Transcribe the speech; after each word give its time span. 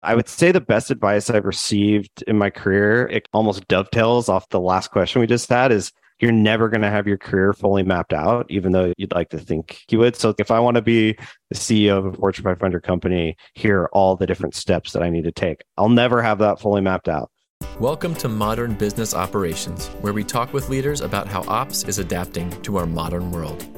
I 0.00 0.14
would 0.14 0.28
say 0.28 0.52
the 0.52 0.60
best 0.60 0.92
advice 0.92 1.28
I've 1.28 1.44
received 1.44 2.22
in 2.28 2.38
my 2.38 2.50
career, 2.50 3.08
it 3.08 3.28
almost 3.32 3.66
dovetails 3.66 4.28
off 4.28 4.48
the 4.48 4.60
last 4.60 4.92
question 4.92 5.20
we 5.20 5.26
just 5.26 5.48
had 5.48 5.72
is 5.72 5.90
you're 6.20 6.30
never 6.30 6.68
going 6.68 6.82
to 6.82 6.90
have 6.90 7.08
your 7.08 7.18
career 7.18 7.52
fully 7.52 7.82
mapped 7.82 8.12
out, 8.12 8.46
even 8.48 8.70
though 8.70 8.92
you'd 8.96 9.12
like 9.12 9.30
to 9.30 9.38
think 9.38 9.82
you 9.90 9.98
would. 9.98 10.14
So 10.14 10.34
if 10.38 10.52
I 10.52 10.60
want 10.60 10.76
to 10.76 10.82
be 10.82 11.14
the 11.50 11.56
CEO 11.56 11.98
of 11.98 12.06
a 12.06 12.12
Fortune 12.12 12.44
500 12.44 12.80
company, 12.84 13.36
here 13.54 13.80
are 13.82 13.88
all 13.88 14.14
the 14.14 14.26
different 14.26 14.54
steps 14.54 14.92
that 14.92 15.02
I 15.02 15.10
need 15.10 15.24
to 15.24 15.32
take. 15.32 15.64
I'll 15.76 15.88
never 15.88 16.22
have 16.22 16.38
that 16.38 16.60
fully 16.60 16.80
mapped 16.80 17.08
out. 17.08 17.32
Welcome 17.80 18.14
to 18.16 18.28
Modern 18.28 18.74
Business 18.74 19.14
Operations, 19.14 19.88
where 20.00 20.12
we 20.12 20.22
talk 20.22 20.52
with 20.52 20.68
leaders 20.68 21.00
about 21.00 21.26
how 21.26 21.42
ops 21.48 21.82
is 21.84 21.98
adapting 21.98 22.50
to 22.62 22.76
our 22.76 22.86
modern 22.86 23.32
world. 23.32 23.77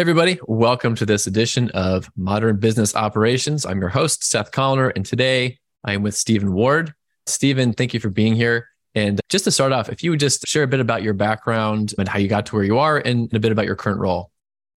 Hey, 0.00 0.02
everybody. 0.02 0.40
Welcome 0.48 0.94
to 0.94 1.04
this 1.04 1.26
edition 1.26 1.68
of 1.72 2.10
Modern 2.16 2.56
Business 2.56 2.96
Operations. 2.96 3.66
I'm 3.66 3.80
your 3.80 3.90
host, 3.90 4.24
Seth 4.24 4.50
Colaner, 4.50 4.90
and 4.96 5.04
today 5.04 5.58
I 5.84 5.92
am 5.92 6.02
with 6.02 6.14
Steven 6.14 6.54
Ward. 6.54 6.94
Steven, 7.26 7.74
thank 7.74 7.92
you 7.92 8.00
for 8.00 8.08
being 8.08 8.34
here. 8.34 8.66
And 8.94 9.20
just 9.28 9.44
to 9.44 9.50
start 9.50 9.72
off, 9.72 9.90
if 9.90 10.02
you 10.02 10.08
would 10.08 10.18
just 10.18 10.48
share 10.48 10.62
a 10.62 10.66
bit 10.66 10.80
about 10.80 11.02
your 11.02 11.12
background 11.12 11.92
and 11.98 12.08
how 12.08 12.18
you 12.18 12.28
got 12.28 12.46
to 12.46 12.56
where 12.56 12.64
you 12.64 12.78
are 12.78 12.96
and 12.96 13.30
a 13.34 13.38
bit 13.38 13.52
about 13.52 13.66
your 13.66 13.76
current 13.76 14.00
role. 14.00 14.30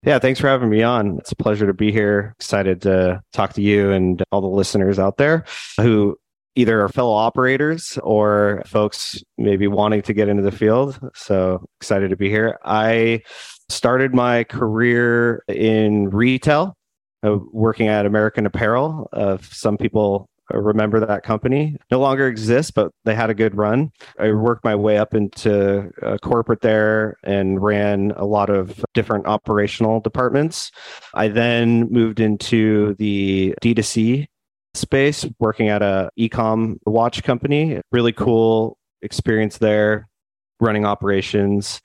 Yeah, 0.06 0.20
thanks 0.20 0.42
for 0.42 0.50
having 0.50 0.70
me 0.70 0.84
on. 0.84 1.20
It's 1.20 1.32
a 1.32 1.38
pleasure 1.38 1.68
to 1.68 1.74
be 1.74 1.90
here. 1.90 2.36
Excited 2.38 2.82
to 2.82 3.22
talk 3.32 3.54
to 3.54 3.62
you 3.62 3.92
and 3.92 4.22
all 4.34 4.42
the 4.42 4.48
listeners 4.48 5.00
out 5.00 5.16
there 5.16 5.46
who 5.80 6.18
either 6.56 6.84
are 6.84 6.90
fellow 6.90 7.14
operators 7.14 7.98
or 8.04 8.62
folks 8.66 9.24
maybe 9.38 9.68
wanting 9.68 10.02
to 10.02 10.14
get 10.14 10.28
into 10.28 10.44
the 10.44 10.52
field. 10.52 11.00
So 11.16 11.66
excited 11.80 12.10
to 12.10 12.18
be 12.18 12.30
here. 12.30 12.60
I 12.64 13.22
started 13.70 14.14
my 14.14 14.44
career 14.44 15.44
in 15.48 16.10
retail, 16.10 16.76
uh, 17.24 17.38
working 17.52 17.88
at 17.88 18.06
American 18.06 18.46
Apparel. 18.46 19.10
Uh, 19.14 19.38
some 19.42 19.78
people 19.78 20.28
remember 20.52 21.00
that 21.00 21.24
company. 21.24 21.78
No 21.90 22.00
longer 22.00 22.28
exists, 22.28 22.72
but 22.72 22.92
they 23.06 23.16
had 23.16 23.30
a 23.30 23.34
good 23.34 23.56
run. 23.56 23.92
I 24.20 24.32
worked 24.32 24.64
my 24.64 24.76
way 24.76 24.98
up 24.98 25.14
into 25.14 25.90
uh, 26.02 26.18
corporate 26.18 26.62
there 26.62 27.18
and 27.24 27.62
ran 27.62 28.12
a 28.16 28.26
lot 28.26 28.50
of 28.50 28.84
different 28.94 29.26
operational 29.26 30.00
departments. 30.00 30.72
I 31.14 31.30
then 31.30 31.92
moved 31.92 32.20
into 32.20 32.96
the 32.96 33.56
D2C 33.62 34.28
space, 34.74 35.26
working 35.40 35.70
at 35.70 35.82
a 35.82 36.10
ecom 36.20 36.78
watch 36.86 37.24
company. 37.24 37.80
Really 37.92 38.14
cool 38.14 38.78
experience 39.02 39.58
there, 39.58 40.08
running 40.60 40.86
operations 40.86 41.82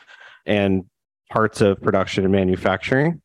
and 0.47 0.85
parts 1.31 1.61
of 1.61 1.81
production 1.81 2.25
and 2.25 2.33
manufacturing. 2.33 3.21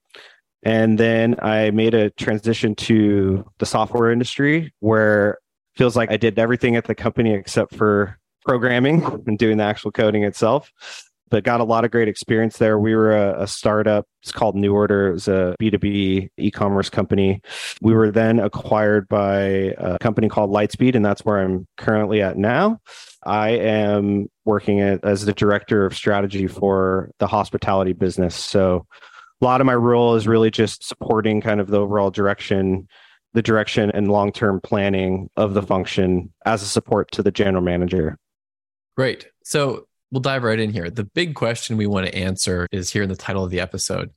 And 0.64 0.98
then 0.98 1.36
I 1.42 1.72
made 1.72 1.94
a 1.94 2.10
transition 2.12 2.76
to 2.76 3.46
the 3.60 3.66
software 3.66 4.12
industry 4.12 4.74
where 4.80 5.38
feels 5.76 5.96
like 5.96 6.12
I 6.12 6.18
did 6.18 6.40
everything 6.40 6.76
at 6.76 6.86
the 6.86 6.96
company 6.96 7.34
except 7.34 7.76
for 7.76 8.18
programming 8.46 9.04
and 9.28 9.38
doing 9.38 9.58
the 9.58 9.64
actual 9.64 9.92
coding 9.92 10.24
itself. 10.24 10.72
But 11.34 11.44
got 11.44 11.62
a 11.62 11.64
lot 11.64 11.84
of 11.84 11.90
great 11.90 12.08
experience 12.08 12.60
there. 12.60 12.78
We 12.78 12.94
were 12.94 13.12
a, 13.12 13.42
a 13.42 13.48
startup. 13.48 14.06
It's 14.22 14.32
called 14.32 14.56
NuORDER. 14.56 15.10
It 15.10 15.14
was 15.14 15.28
a 15.28 15.56
B2B 15.60 16.30
e 16.38 16.52
commerce 16.52 16.92
company. 16.92 17.42
We 17.82 17.96
were 17.96 18.12
then 18.12 18.38
acquired 18.38 19.08
by 19.08 19.74
a 19.80 19.98
company 19.98 20.30
called 20.30 20.52
Lightspeed, 20.52 20.94
and 20.94 21.04
that's 21.04 21.26
where 21.26 21.40
I'm 21.40 21.66
currently 21.76 22.22
at 22.22 22.38
now. 22.38 22.82
I 23.24 23.50
am 23.50 24.28
working 24.46 24.80
as 24.80 25.26
the 25.26 25.34
director 25.34 25.88
of 25.88 25.96
strategy 25.96 26.46
for 26.46 27.10
the 27.18 27.26
hospitality 27.26 27.94
business. 27.94 28.36
So 28.36 28.86
a 29.42 29.44
lot 29.44 29.60
of 29.60 29.66
my 29.66 29.74
role 29.74 30.14
is 30.14 30.28
really 30.28 30.52
just 30.52 30.88
supporting 30.88 31.42
kind 31.42 31.60
of 31.60 31.66
the 31.66 31.80
overall 31.80 32.12
direction, 32.12 32.88
the 33.34 33.42
direction 33.42 33.90
and 33.90 34.12
long 34.12 34.32
term 34.32 34.62
planning 34.62 35.32
of 35.36 35.56
the 35.56 35.64
function 35.64 36.32
as 36.46 36.62
a 36.62 36.68
support 36.68 37.12
to 37.14 37.24
the 37.24 37.32
general 37.32 37.64
manager. 37.64 38.20
Great. 38.96 39.30
So 39.44 39.88
we'll 40.14 40.22
dive 40.22 40.44
right 40.44 40.60
in 40.60 40.72
here. 40.72 40.92
The 40.92 41.04
big 41.04 41.34
question 41.34 41.76
we 41.76 41.88
want 41.88 42.06
to 42.06 42.16
answer 42.16 42.68
is 42.72 42.94
here 42.94 43.02
in 43.02 43.10
the 43.10 43.16
title 43.16 43.44
of 43.44 43.50
the 43.50 43.60
episode 43.60 44.12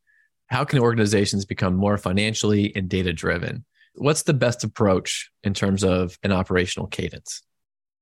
How 0.48 0.64
can 0.64 0.78
organizations 0.78 1.46
become 1.46 1.74
more 1.74 1.96
financially 1.96 2.70
and 2.76 2.88
data 2.88 3.12
driven? 3.14 3.64
What's 3.94 4.24
the 4.24 4.34
best 4.34 4.62
approach 4.62 5.30
in 5.42 5.54
terms 5.54 5.82
of 5.82 6.18
an 6.22 6.32
operational 6.32 6.86
cadence? 6.86 7.42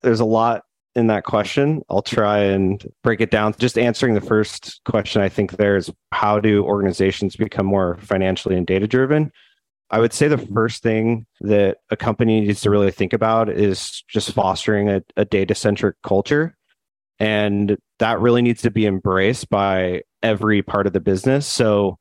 There's 0.02 0.18
a 0.18 0.24
lot 0.24 0.64
in 0.96 1.06
that 1.06 1.22
question. 1.22 1.82
I'll 1.88 2.02
try 2.02 2.38
and 2.40 2.84
break 3.04 3.20
it 3.20 3.30
down. 3.30 3.54
Just 3.58 3.78
answering 3.78 4.14
the 4.14 4.20
first 4.20 4.80
question, 4.84 5.22
I 5.22 5.28
think 5.28 5.52
there's 5.52 5.88
how 6.10 6.40
do 6.40 6.64
organizations 6.64 7.36
become 7.36 7.66
more 7.66 7.96
financially 7.98 8.56
and 8.56 8.66
data 8.66 8.88
driven? 8.88 9.30
I 9.90 10.00
would 10.00 10.12
say 10.12 10.26
the 10.26 10.38
first 10.38 10.82
thing 10.82 11.26
that 11.42 11.76
a 11.90 11.96
company 11.96 12.40
needs 12.40 12.62
to 12.62 12.70
really 12.70 12.90
think 12.90 13.12
about 13.12 13.48
is 13.48 14.02
just 14.08 14.32
fostering 14.32 14.88
a, 14.88 15.02
a 15.16 15.24
data 15.24 15.54
centric 15.54 15.94
culture. 16.02 16.56
And 17.20 17.78
that 17.98 18.20
really 18.20 18.42
needs 18.42 18.62
to 18.62 18.70
be 18.70 18.86
embraced 18.86 19.48
by 19.50 20.02
every 20.22 20.62
part 20.62 20.86
of 20.86 20.92
the 20.92 21.00
business. 21.00 21.46
So, 21.46 21.98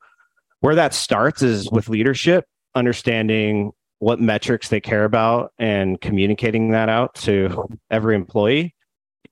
where 0.61 0.75
that 0.75 0.93
starts 0.93 1.41
is 1.41 1.69
with 1.71 1.89
leadership, 1.89 2.45
understanding 2.73 3.71
what 3.99 4.19
metrics 4.19 4.69
they 4.69 4.81
care 4.81 5.03
about 5.03 5.51
and 5.59 5.99
communicating 5.99 6.71
that 6.71 6.89
out 6.89 7.15
to 7.15 7.67
every 7.91 8.15
employee 8.15 8.73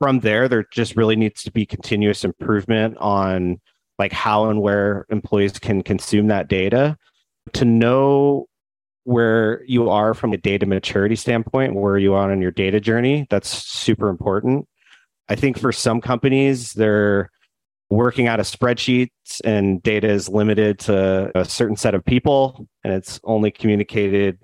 from 0.01 0.21
there, 0.21 0.49
there 0.49 0.65
just 0.73 0.95
really 0.95 1.15
needs 1.15 1.43
to 1.43 1.51
be 1.51 1.63
continuous 1.63 2.23
improvement 2.23 2.97
on 2.97 3.61
like 3.99 4.11
how 4.11 4.49
and 4.49 4.59
where 4.59 5.05
employees 5.11 5.59
can 5.59 5.83
consume 5.83 6.25
that 6.25 6.47
data 6.47 6.97
to 7.53 7.65
know 7.65 8.47
where 9.03 9.63
you 9.65 9.91
are 9.91 10.15
from 10.15 10.33
a 10.33 10.37
data 10.37 10.65
maturity 10.65 11.15
standpoint, 11.15 11.75
where 11.75 11.99
you 11.99 12.15
are 12.15 12.31
on 12.31 12.41
your 12.41 12.49
data 12.49 12.79
journey. 12.79 13.27
That's 13.29 13.47
super 13.47 14.09
important. 14.09 14.65
I 15.31 15.35
think 15.35 15.57
for 15.57 15.71
some 15.71 16.01
companies, 16.01 16.73
they're 16.73 17.29
working 17.89 18.27
out 18.27 18.41
of 18.41 18.45
spreadsheets 18.45 19.39
and 19.45 19.81
data 19.81 20.09
is 20.09 20.27
limited 20.27 20.77
to 20.79 21.31
a 21.33 21.45
certain 21.45 21.77
set 21.77 21.95
of 21.95 22.03
people 22.03 22.67
and 22.83 22.91
it's 22.91 23.17
only 23.23 23.49
communicated 23.49 24.37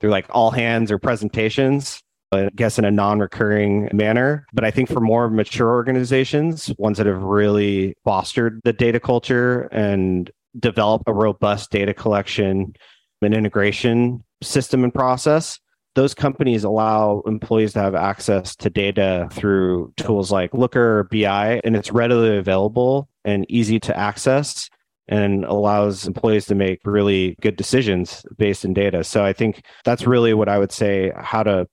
through 0.00 0.10
like 0.10 0.26
all 0.28 0.50
hands 0.50 0.92
or 0.92 0.98
presentations. 0.98 2.02
I 2.30 2.50
guess 2.54 2.78
in 2.78 2.84
a 2.84 2.90
non-recurring 2.90 3.88
manner. 3.94 4.44
But 4.52 4.64
I 4.64 4.70
think 4.70 4.90
for 4.90 5.00
more 5.00 5.30
mature 5.30 5.70
organizations, 5.70 6.70
ones 6.76 6.98
that 6.98 7.06
have 7.06 7.22
really 7.22 7.94
fostered 8.04 8.60
the 8.64 8.72
data 8.74 9.00
culture 9.00 9.62
and 9.72 10.30
develop 10.58 11.04
a 11.06 11.14
robust 11.14 11.70
data 11.70 11.94
collection 11.94 12.74
and 13.22 13.34
integration 13.34 14.22
system 14.42 14.84
and 14.84 14.92
process, 14.92 15.58
those 15.94 16.14
companies 16.14 16.64
allow 16.64 17.22
employees 17.26 17.72
to 17.74 17.80
have 17.80 17.94
access 17.94 18.56
to 18.56 18.70
data 18.70 19.28
through 19.32 19.92
tools 19.96 20.32
like 20.32 20.52
Looker 20.52 21.00
or 21.00 21.04
BI, 21.04 21.60
and 21.62 21.76
it's 21.76 21.92
readily 21.92 22.36
available 22.36 23.08
and 23.24 23.46
easy 23.48 23.78
to 23.80 23.96
access 23.96 24.68
and 25.06 25.44
allows 25.44 26.06
employees 26.06 26.46
to 26.46 26.54
make 26.54 26.80
really 26.84 27.36
good 27.40 27.56
decisions 27.56 28.24
based 28.38 28.64
in 28.64 28.72
data. 28.72 29.04
So 29.04 29.24
I 29.24 29.32
think 29.32 29.62
that's 29.84 30.06
really 30.06 30.34
what 30.34 30.48
I 30.48 30.58
would 30.58 30.72
say 30.72 31.12
how 31.16 31.42
to 31.42 31.68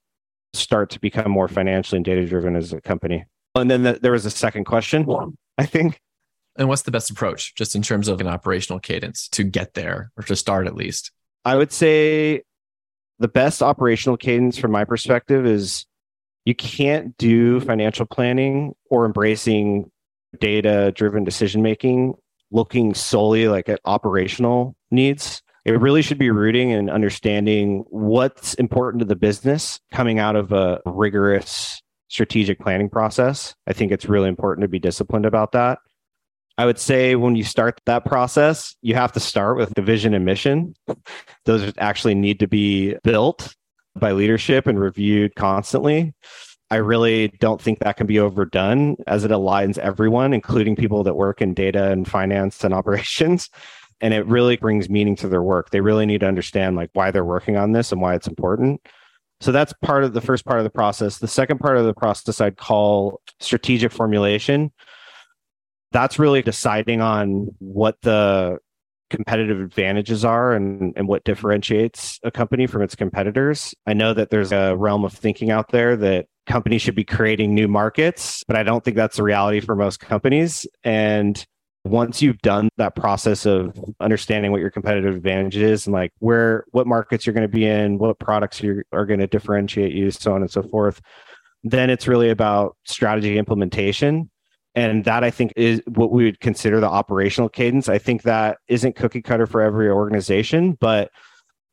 start 0.54 0.90
to 0.92 1.00
become 1.00 1.32
more 1.32 1.48
financially 1.48 1.98
and 1.98 2.06
data 2.06 2.26
driven 2.26 2.56
as 2.56 2.74
a 2.74 2.82
company. 2.82 3.26
And 3.56 3.72
then 3.72 3.84
the, 3.84 4.00
there 4.02 4.12
was 4.12 4.26
a 4.26 4.32
second 4.32 4.66
question, 4.66 5.06
I 5.58 5.66
think. 5.66 6.00
And 6.58 6.68
what's 6.68 6.82
the 6.82 6.92
best 6.92 7.10
approach 7.10 7.56
just 7.56 7.76
in 7.76 7.82
terms 7.82 8.10
of 8.10 8.20
an 8.20 8.28
operational 8.28 8.80
cadence 8.80 9.30
to 9.30 9.44
get 9.44 9.74
there 9.74 10.12
or 10.18 10.24
to 10.24 10.36
start 10.36 10.68
at 10.68 10.76
least? 10.76 11.12
I 11.46 11.56
would 11.56 11.72
say 11.72 12.44
the 13.22 13.28
best 13.28 13.62
operational 13.62 14.18
cadence 14.18 14.58
from 14.58 14.72
my 14.72 14.84
perspective 14.84 15.46
is 15.46 15.86
you 16.46 16.56
can't 16.56 17.16
do 17.18 17.60
financial 17.60 18.06
planning 18.06 18.74
or 18.90 19.06
embracing 19.06 19.90
data 20.40 20.92
driven 20.96 21.24
decision 21.24 21.62
making 21.62 22.16
looking 22.52 22.94
solely 22.94 23.48
like 23.48 23.70
at 23.70 23.80
operational 23.86 24.76
needs 24.90 25.42
it 25.66 25.80
really 25.80 26.02
should 26.02 26.18
be 26.18 26.32
rooting 26.32 26.72
and 26.72 26.90
understanding 26.90 27.86
what's 27.90 28.56
important 28.56 29.00
to 29.00 29.06
the 29.06 29.16
business 29.16 29.80
coming 29.92 30.18
out 30.18 30.36
of 30.36 30.52
a 30.52 30.82
rigorous 30.86 31.82
strategic 32.08 32.60
planning 32.60 32.90
process. 32.90 33.56
I 33.68 33.74
think 33.74 33.92
it's 33.92 34.06
really 34.06 34.28
important 34.28 34.64
to 34.64 34.68
be 34.68 34.80
disciplined 34.80 35.26
about 35.26 35.52
that. 35.52 35.80
I 36.58 36.66
would 36.66 36.80
say 36.80 37.16
when 37.16 37.36
you 37.36 37.44
start 37.44 37.80
that 37.86 38.06
process, 38.06 38.76
you 38.82 38.94
have 38.96 39.12
to 39.14 39.20
start 39.20 39.58
with 39.58 39.74
the 39.74 39.82
vision 39.82 40.14
and 40.14 40.26
mission. 40.26 40.76
Those 41.46 41.74
actually 41.78 42.16
need 42.16 42.40
to 42.40 42.48
be 42.48 42.96
built 43.04 43.56
by 43.96 44.12
leadership 44.12 44.68
and 44.68 44.80
reviewed 44.80 45.36
constantly. 45.36 46.14
I 46.70 46.78
really 46.78 47.30
don't 47.40 47.62
think 47.62 47.80
that 47.80 47.98
can 47.98 48.08
be 48.08 48.20
overdone 48.20 48.96
as 49.08 49.26
it 49.26 49.32
aligns 49.32 49.78
everyone, 49.78 50.34
including 50.34 50.76
people 50.76 51.04
that 51.04 51.16
work 51.16 51.42
in 51.42 51.54
data 51.54 51.92
and 51.92 52.08
finance 52.08 52.64
and 52.64 52.74
operations 52.74 53.50
and 54.02 54.14
it 54.14 54.26
really 54.26 54.58
brings 54.58 54.90
meaning 54.90 55.16
to 55.18 55.28
their 55.28 55.44
work. 55.44 55.70
They 55.70 55.80
really 55.80 56.06
need 56.06 56.22
to 56.22 56.28
understand 56.28 56.76
like 56.76 56.90
why 56.94 57.12
they're 57.12 57.24
working 57.24 57.56
on 57.56 57.72
this 57.72 57.92
and 57.92 58.02
why 58.02 58.16
it's 58.16 58.28
important. 58.28 58.82
So 59.40 59.52
that's 59.52 59.74
part 59.82 60.04
of 60.04 60.14
the 60.14 60.22
first 60.22 60.44
part 60.44 60.60
of 60.60 60.64
the 60.64 60.72
process. 60.72 61.20
The 61.20 61.28
second 61.28 61.60
part 61.60 61.78
of 61.78 61.86
the 61.86 61.94
process 61.94 62.42
I'd 62.42 62.58
call 62.58 63.22
strategic 63.40 63.92
formulation. 63.92 64.72
That's 65.92 66.20
really 66.20 66.42
deciding 66.42 67.02
on 67.02 67.50
what 67.60 68.02
the 68.02 68.60
competitive 69.10 69.60
advantages 69.60 70.24
are 70.24 70.54
and, 70.54 70.94
and 70.96 71.08
what 71.08 71.24
differentiates 71.26 72.20
a 72.24 72.32
company 72.32 72.66
from 72.66 72.82
its 72.82 72.96
competitors. 72.96 73.76
I 73.86 73.94
know 73.94 74.14
that 74.14 74.30
there's 74.30 74.54
a 74.54 74.76
realm 74.76 75.04
of 75.04 75.14
thinking 75.14 75.52
out 75.52 75.70
there 75.70 75.98
that 75.98 76.28
companies 76.48 76.82
should 76.82 76.96
be 76.96 77.04
creating 77.04 77.54
new 77.54 77.68
markets, 77.68 78.44
but 78.48 78.56
I 78.56 78.64
don't 78.64 78.84
think 78.84 78.96
that's 78.96 79.18
the 79.18 79.24
reality 79.24 79.60
for 79.60 79.76
most 79.76 80.00
companies. 80.00 80.66
And 80.84 81.46
once 81.84 82.22
you've 82.22 82.38
done 82.40 82.70
that 82.78 82.96
process 82.96 83.46
of 83.46 83.78
understanding 84.00 84.52
what 84.52 84.62
your 84.62 84.70
competitive 84.70 85.16
advantage 85.16 85.58
is 85.58 85.88
and 85.88 85.94
like 85.94 86.12
where 86.20 86.64
what 86.72 86.86
markets 86.86 87.26
you're 87.26 87.34
going 87.34 87.42
to 87.42 87.48
be 87.48 87.66
in 87.66 87.98
what 87.98 88.20
products 88.20 88.62
you 88.62 88.84
are 88.92 89.06
going 89.06 89.20
to 89.20 89.28
differentiate 89.28 89.92
you 89.92 90.12
so 90.12 90.34
on 90.34 90.42
and 90.42 90.52
so 90.52 90.62
forth 90.62 91.02
then 91.64 91.90
it's 91.90 92.08
really 92.08 92.30
about 92.30 92.78
strategy 92.86 93.38
implementation 93.38 94.30
and 94.76 95.06
that 95.06 95.24
i 95.24 95.32
think 95.32 95.52
is 95.56 95.82
what 95.88 96.12
we 96.12 96.26
would 96.26 96.40
consider 96.40 96.80
the 96.80 96.88
operational 96.88 97.50
cadence 97.50 97.90
i 97.90 97.98
think 97.98 98.24
that 98.24 98.58
isn't 98.68 98.96
cookie 98.96 99.22
cutter 99.22 99.46
for 99.46 99.62
every 99.62 99.90
organization 99.90 100.74
but 100.80 101.12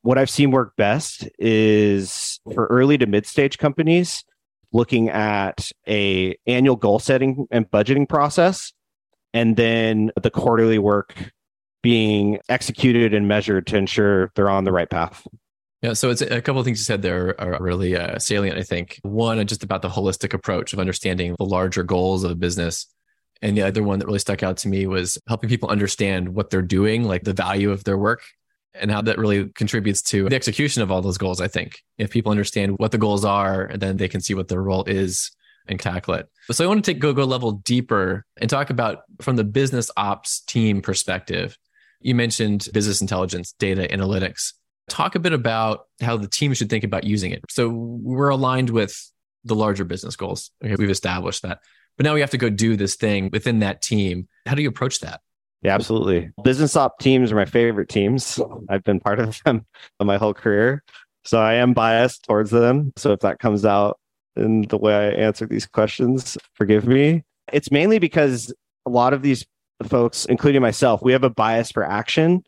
what 0.03 0.19
i've 0.19 0.31
seen 0.31 0.51
work 0.51 0.75
best 0.77 1.29
is 1.39 2.41
for 2.55 2.67
early 2.67 2.99
to 2.99 3.07
mid 3.07 3.27
stage 3.27 3.59
companies 3.59 4.25
looking 4.73 5.09
at 5.09 5.71
a 5.89 6.37
annual 6.47 6.77
goal 6.77 6.99
setting 6.99 7.47
and 7.51 7.71
budgeting 7.71 8.09
process 8.09 8.73
and 9.33 9.57
then 9.57 10.11
the 10.21 10.31
quarterly 10.31 10.79
work 10.79 11.15
being 11.83 12.39
executed 12.49 13.15
and 13.15 13.29
measured 13.29 13.67
to 13.69 13.77
ensure 13.77 14.33
they're 14.35 14.51
on 14.51 14.65
the 14.65 14.73
right 14.73 14.91
path. 14.91 15.27
Yeah, 15.83 15.93
so 15.93 16.11
it's 16.11 16.23
a 16.23 16.43
couple 16.43 16.59
of 16.59 16.65
things 16.65 16.81
you 16.81 16.85
said 16.85 17.03
there 17.03 17.41
are 17.41 17.63
really 17.63 17.97
uh, 17.97 18.19
salient. 18.19 18.59
I 18.59 18.65
think 18.65 18.99
one, 19.03 19.45
just 19.47 19.63
about 19.63 19.81
the 19.83 19.89
holistic 19.89 20.35
approach 20.35 20.73
of 20.73 20.81
understanding 20.81 21.37
the 21.39 21.45
larger 21.45 21.85
goals 21.85 22.25
of 22.25 22.33
a 22.33 22.35
business, 22.35 22.87
and 23.43 23.57
the 23.57 23.63
other 23.63 23.85
one 23.85 24.01
that 24.01 24.07
really 24.07 24.19
stuck 24.19 24.43
out 24.43 24.57
to 24.59 24.69
me 24.69 24.87
was 24.89 25.19
helping 25.29 25.49
people 25.49 25.69
understand 25.69 26.31
what 26.31 26.51
they're 26.51 26.63
doing, 26.63 27.05
like 27.05 27.23
the 27.23 27.33
value 27.33 27.71
of 27.71 27.85
their 27.85 27.97
work, 27.97 28.23
and 28.75 28.91
how 28.91 29.03
that 29.03 29.19
really 29.19 29.51
contributes 29.51 30.03
to 30.03 30.29
the 30.29 30.35
execution 30.35 30.83
of 30.83 30.91
all 30.91 31.01
those 31.01 31.19
goals. 31.19 31.41
I 31.41 31.47
think 31.47 31.81
if 31.97 32.11
people 32.11 32.33
understand 32.33 32.77
what 32.79 32.91
the 32.91 32.99
goals 32.99 33.25
are, 33.25 33.71
then 33.75 33.99
they 33.99 34.09
can 34.09 34.21
see 34.21 34.35
what 34.35 34.49
their 34.49 34.63
role 34.63 34.83
is 34.85 35.31
and 35.69 35.79
tackle 35.79 36.15
it. 36.15 36.29
So 36.51 36.65
I 36.65 36.69
want 36.69 36.85
to 36.85 36.93
take 36.93 37.01
go 37.01 37.13
go 37.13 37.25
level 37.25 37.53
deeper 37.53 38.25
and 38.39 38.51
talk 38.51 38.71
about 38.71 39.03
from 39.21 39.37
the 39.37 39.45
business 39.45 39.91
ops 39.97 40.41
team 40.41 40.83
perspective. 40.83 41.57
You 42.01 42.15
mentioned 42.15 42.69
business 42.73 43.01
intelligence, 43.01 43.53
data 43.53 43.87
analytics. 43.91 44.55
Talk 44.89 45.15
a 45.15 45.19
bit 45.19 45.33
about 45.33 45.87
how 46.01 46.17
the 46.17 46.29
team 46.29 46.55
should 46.55 46.71
think 46.71 46.85
about 46.85 47.05
using 47.05 47.31
it. 47.33 47.45
So 47.49 47.69
we're 47.69 48.31
aligned 48.31 48.71
with 48.71 49.11
the 49.45 49.55
larger 49.55 49.85
business 49.85 50.17
goals. 50.17 50.51
Okay, 50.65 50.75
we've 50.77 50.91
established 50.91 51.43
that. 51.43 51.61
But 51.97 52.05
now 52.05 52.15
we 52.15 52.21
have 52.21 52.31
to 52.31 52.39
go 52.39 52.49
do 52.49 52.77
this 52.77 52.97
thing 52.97 53.31
within 53.33 53.61
that 53.61 53.83
team. 53.83 54.29
How 54.47 54.55
do 54.55 54.63
you 54.63 54.69
approach 54.69 55.01
that? 55.01 55.21
Yeah, 55.63 55.75
absolutely. 55.75 56.31
Business 56.45 56.77
op 56.77 57.01
teams 57.01 57.33
are 57.33 57.37
my 57.37 57.45
favorite 57.45 57.89
teams. 57.89 58.41
I've 58.69 58.85
been 58.85 59.01
part 59.01 59.19
of 59.19 59.41
them 59.45 59.67
my 60.01 60.17
whole 60.17 60.35
career. 60.35 60.85
So 61.25 61.41
I 61.41 61.55
am 61.55 61.75
biased 61.75 62.25
towards 62.25 62.51
them. 62.51 62.93
So 62.97 63.13
if 63.13 63.21
that 63.21 63.41
comes 63.41 63.65
out 63.65 63.99
in 64.37 64.63
the 64.63 64.79
way 64.79 64.95
I 64.95 65.09
answer 65.11 65.47
these 65.47 65.67
questions. 65.67 66.39
Forgive 66.55 66.87
me. 66.87 67.25
It's 67.53 67.71
mainly 67.71 67.99
because 67.99 68.55
a 68.87 68.91
lot 68.91 69.13
of 69.13 69.23
these 69.23 69.45
folks, 69.89 70.25
including 70.27 70.63
myself, 70.63 71.03
we 71.03 71.13
have 71.13 71.25
a 71.25 71.31
bias 71.31 71.73
for 71.73 71.85
action 71.85 72.45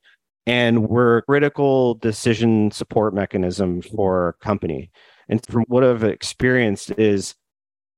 and 0.50 0.88
we're 0.88 1.19
a 1.19 1.23
critical 1.23 1.94
decision 1.94 2.73
support 2.73 3.14
mechanism 3.14 3.81
for 3.82 4.35
company. 4.41 4.91
And 5.29 5.41
from 5.47 5.62
what 5.69 5.85
I've 5.85 6.02
experienced 6.02 6.91
is 6.99 7.37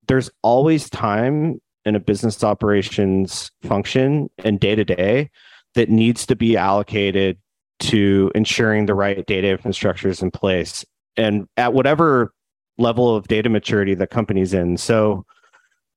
there's 0.07 0.31
always 0.43 0.91
time 0.91 1.63
in 1.87 1.97
a 1.97 2.01
business 2.01 2.45
operations 2.45 3.51
function 3.63 4.29
and 4.45 4.61
day 4.61 4.75
to 4.75 4.85
day 4.85 5.31
that 5.77 5.89
needs 5.89 6.27
to 6.27 6.37
be 6.37 6.55
allocated 6.55 7.39
to 7.81 8.31
ensuring 8.35 8.85
the 8.85 8.95
right 8.95 9.25
data 9.25 9.49
infrastructure 9.49 10.11
is 10.11 10.21
in 10.21 10.31
place. 10.31 10.85
And 11.17 11.49
at 11.57 11.73
whatever 11.73 12.35
level 12.77 13.17
of 13.17 13.29
data 13.29 13.49
maturity 13.49 13.95
the 13.95 14.07
company's 14.07 14.53
in. 14.53 14.77
So 14.77 15.25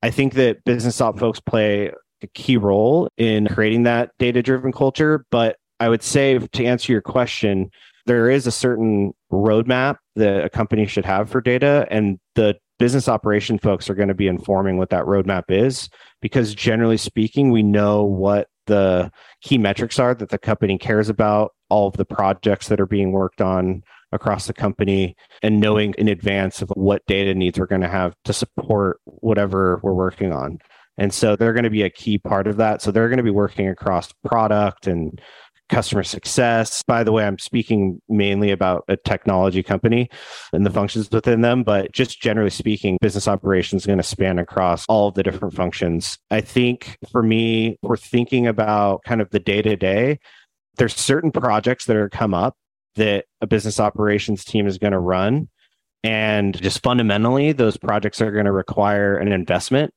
I 0.03 0.09
think 0.09 0.35
that 0.35 0.63
business 0.63 1.01
op 1.01 1.19
folks 1.19 1.41
play 1.41 1.91
a 2.21 2.27
key 2.27 2.55
role 2.55 3.09
in 3.17 3.47
creating 3.47 3.83
that 3.83 4.11
data 4.19 4.41
driven 4.41 4.71
culture. 4.71 5.25
But 5.31 5.57
I 5.79 5.89
would 5.89 6.03
say 6.03 6.37
to 6.37 6.65
answer 6.65 6.91
your 6.91 7.01
question, 7.01 7.69
there 8.05 8.29
is 8.29 8.47
a 8.47 8.51
certain 8.51 9.13
roadmap 9.31 9.97
that 10.15 10.45
a 10.45 10.49
company 10.49 10.85
should 10.85 11.05
have 11.05 11.29
for 11.29 11.41
data, 11.41 11.87
and 11.89 12.19
the 12.35 12.55
business 12.77 13.07
operation 13.07 13.57
folks 13.57 13.89
are 13.89 13.95
going 13.95 14.09
to 14.09 14.13
be 14.13 14.27
informing 14.27 14.77
what 14.77 14.89
that 14.89 15.05
roadmap 15.05 15.43
is 15.49 15.89
because 16.21 16.53
generally 16.53 16.97
speaking, 16.97 17.49
we 17.49 17.63
know 17.63 18.03
what 18.03 18.47
the 18.67 19.11
key 19.41 19.57
metrics 19.57 19.97
are 19.97 20.13
that 20.13 20.29
the 20.29 20.37
company 20.37 20.77
cares 20.77 21.09
about, 21.09 21.53
all 21.69 21.87
of 21.87 21.97
the 21.97 22.05
projects 22.05 22.67
that 22.67 22.79
are 22.79 22.85
being 22.85 23.11
worked 23.11 23.41
on, 23.41 23.81
across 24.15 24.47
the 24.47 24.53
company 24.53 25.15
and 25.43 25.59
knowing 25.59 25.93
in 25.97 26.07
advance 26.07 26.61
of 26.61 26.69
what 26.75 27.05
data 27.05 27.35
needs 27.35 27.59
we're 27.59 27.65
going 27.65 27.81
to 27.81 27.87
have 27.87 28.15
to 28.23 28.33
support 28.33 28.99
whatever 29.05 29.79
we're 29.83 29.93
working 29.93 30.31
on. 30.31 30.57
And 30.97 31.13
so 31.13 31.35
they're 31.35 31.53
going 31.53 31.65
to 31.65 31.69
be 31.69 31.83
a 31.83 31.89
key 31.89 32.17
part 32.17 32.47
of 32.47 32.57
that. 32.57 32.81
So 32.81 32.89
they're 32.89 33.09
going 33.09 33.17
to 33.17 33.23
be 33.23 33.29
working 33.29 33.67
across 33.67 34.11
product 34.23 34.87
and 34.87 35.21
customer 35.69 36.03
success. 36.03 36.83
By 36.83 37.03
the 37.03 37.11
way, 37.11 37.25
I'm 37.25 37.39
speaking 37.39 38.01
mainly 38.07 38.51
about 38.51 38.83
a 38.87 38.97
technology 38.97 39.63
company 39.63 40.09
and 40.53 40.65
the 40.65 40.69
functions 40.69 41.09
within 41.11 41.41
them, 41.41 41.63
but 41.63 41.91
just 41.91 42.21
generally 42.21 42.49
speaking, 42.49 42.97
business 43.01 43.27
operations 43.27 43.83
is 43.83 43.85
going 43.87 43.97
to 43.97 44.03
span 44.03 44.39
across 44.39 44.85
all 44.87 45.11
the 45.11 45.23
different 45.23 45.53
functions. 45.53 46.17
I 46.31 46.41
think 46.41 46.97
for 47.11 47.23
me, 47.23 47.77
we're 47.81 47.97
thinking 47.97 48.47
about 48.47 49.03
kind 49.05 49.21
of 49.21 49.29
the 49.31 49.39
day 49.39 49.61
to 49.61 49.75
day. 49.75 50.19
There's 50.77 50.95
certain 50.95 51.31
projects 51.31 51.85
that 51.85 51.95
are 51.95 52.09
come 52.09 52.33
up 52.33 52.55
that 52.95 53.25
a 53.41 53.47
business 53.47 53.79
operations 53.79 54.45
team 54.45 54.67
is 54.67 54.77
going 54.77 54.93
to 54.93 54.99
run. 54.99 55.49
And 56.03 56.59
just 56.61 56.83
fundamentally, 56.83 57.51
those 57.51 57.77
projects 57.77 58.21
are 58.21 58.31
going 58.31 58.45
to 58.45 58.51
require 58.51 59.17
an 59.17 59.31
investment. 59.31 59.91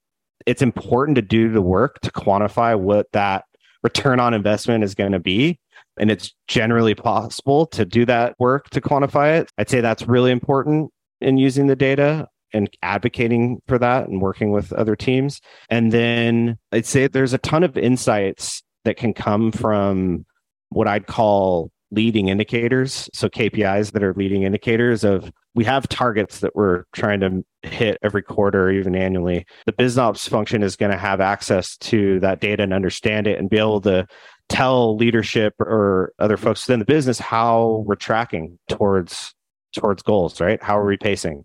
It's 0.47 0.63
important 0.63 1.17
to 1.17 1.23
do 1.23 1.51
the 1.51 1.61
work 1.61 2.01
to 2.01 2.11
quantify 2.11 2.79
what 2.79 3.07
that 3.13 3.45
return 3.83 4.21
on 4.21 4.35
investment 4.35 4.85
is 4.85 4.95
going 4.95 5.13
to 5.13 5.19
be. 5.19 5.59
And 5.99 6.11
it's 6.11 6.35
generally 6.47 6.95
possible 6.95 7.67
to 7.67 7.85
do 7.85 8.05
that 8.07 8.35
work 8.39 8.71
to 8.71 8.81
quantify 8.81 9.41
it. 9.41 9.51
I'd 9.59 9.69
say 9.69 9.81
that's 9.81 10.07
really 10.07 10.31
important 10.31 10.93
in 11.21 11.39
using 11.39 11.67
the 11.67 11.77
data 11.77 12.29
and 12.53 12.71
advocating 12.83 13.61
for 13.67 13.79
that 13.79 14.09
and 14.09 14.21
working 14.21 14.53
with 14.53 14.73
other 14.73 14.97
teams. 14.97 15.41
And 15.69 15.93
then 15.93 16.57
I'd 16.73 16.87
say 16.87 17.09
there's 17.09 17.33
a 17.33 17.39
ton 17.39 17.65
of 17.65 17.77
insights 17.77 18.63
that 18.85 18.97
can 18.97 19.13
come 19.13 19.53
from 19.53 20.25
what 20.71 20.89
I'd 20.89 21.07
call 21.07 21.71
leading 21.91 22.29
indicators. 22.29 23.09
So 23.15 23.29
KPIs 23.29 23.93
that 23.93 24.03
are 24.03 24.15
leading 24.15 24.43
indicators 24.43 25.05
of 25.05 25.33
we 25.55 25.65
have 25.65 25.89
targets 25.89 26.41
that 26.41 26.55
we're 26.55 26.85
trying 26.95 27.21
to 27.21 27.45
hit 27.63 27.99
every 28.03 28.23
quarter 28.23 28.65
or 28.65 28.71
even 28.71 28.95
annually. 28.95 29.47
The 29.67 29.73
BizOps 29.73 30.29
function 30.29 30.63
is 30.63 30.77
going 30.77 30.93
to 30.93 30.99
have 30.99 31.21
access 31.21 31.77
to 31.79 32.21
that 32.21 32.41
data 32.41 32.63
and 32.63 32.73
understand 32.73 33.27
it 33.27 33.39
and 33.39 33.51
be 33.51 33.59
able 33.59 33.81
to 33.83 34.07
tell 34.49 34.97
leadership 34.97 35.55
or 35.59 36.13
other 36.19 36.37
folks 36.37 36.67
within 36.67 36.79
the 36.79 36.85
business 36.85 37.19
how 37.19 37.85
we're 37.87 37.97
tracking 37.97 38.59
towards 38.69 39.35
towards 39.75 40.03
goals, 40.03 40.41
right? 40.41 40.63
How 40.63 40.79
are 40.79 40.87
we 40.87 40.97
pacing? 40.97 41.45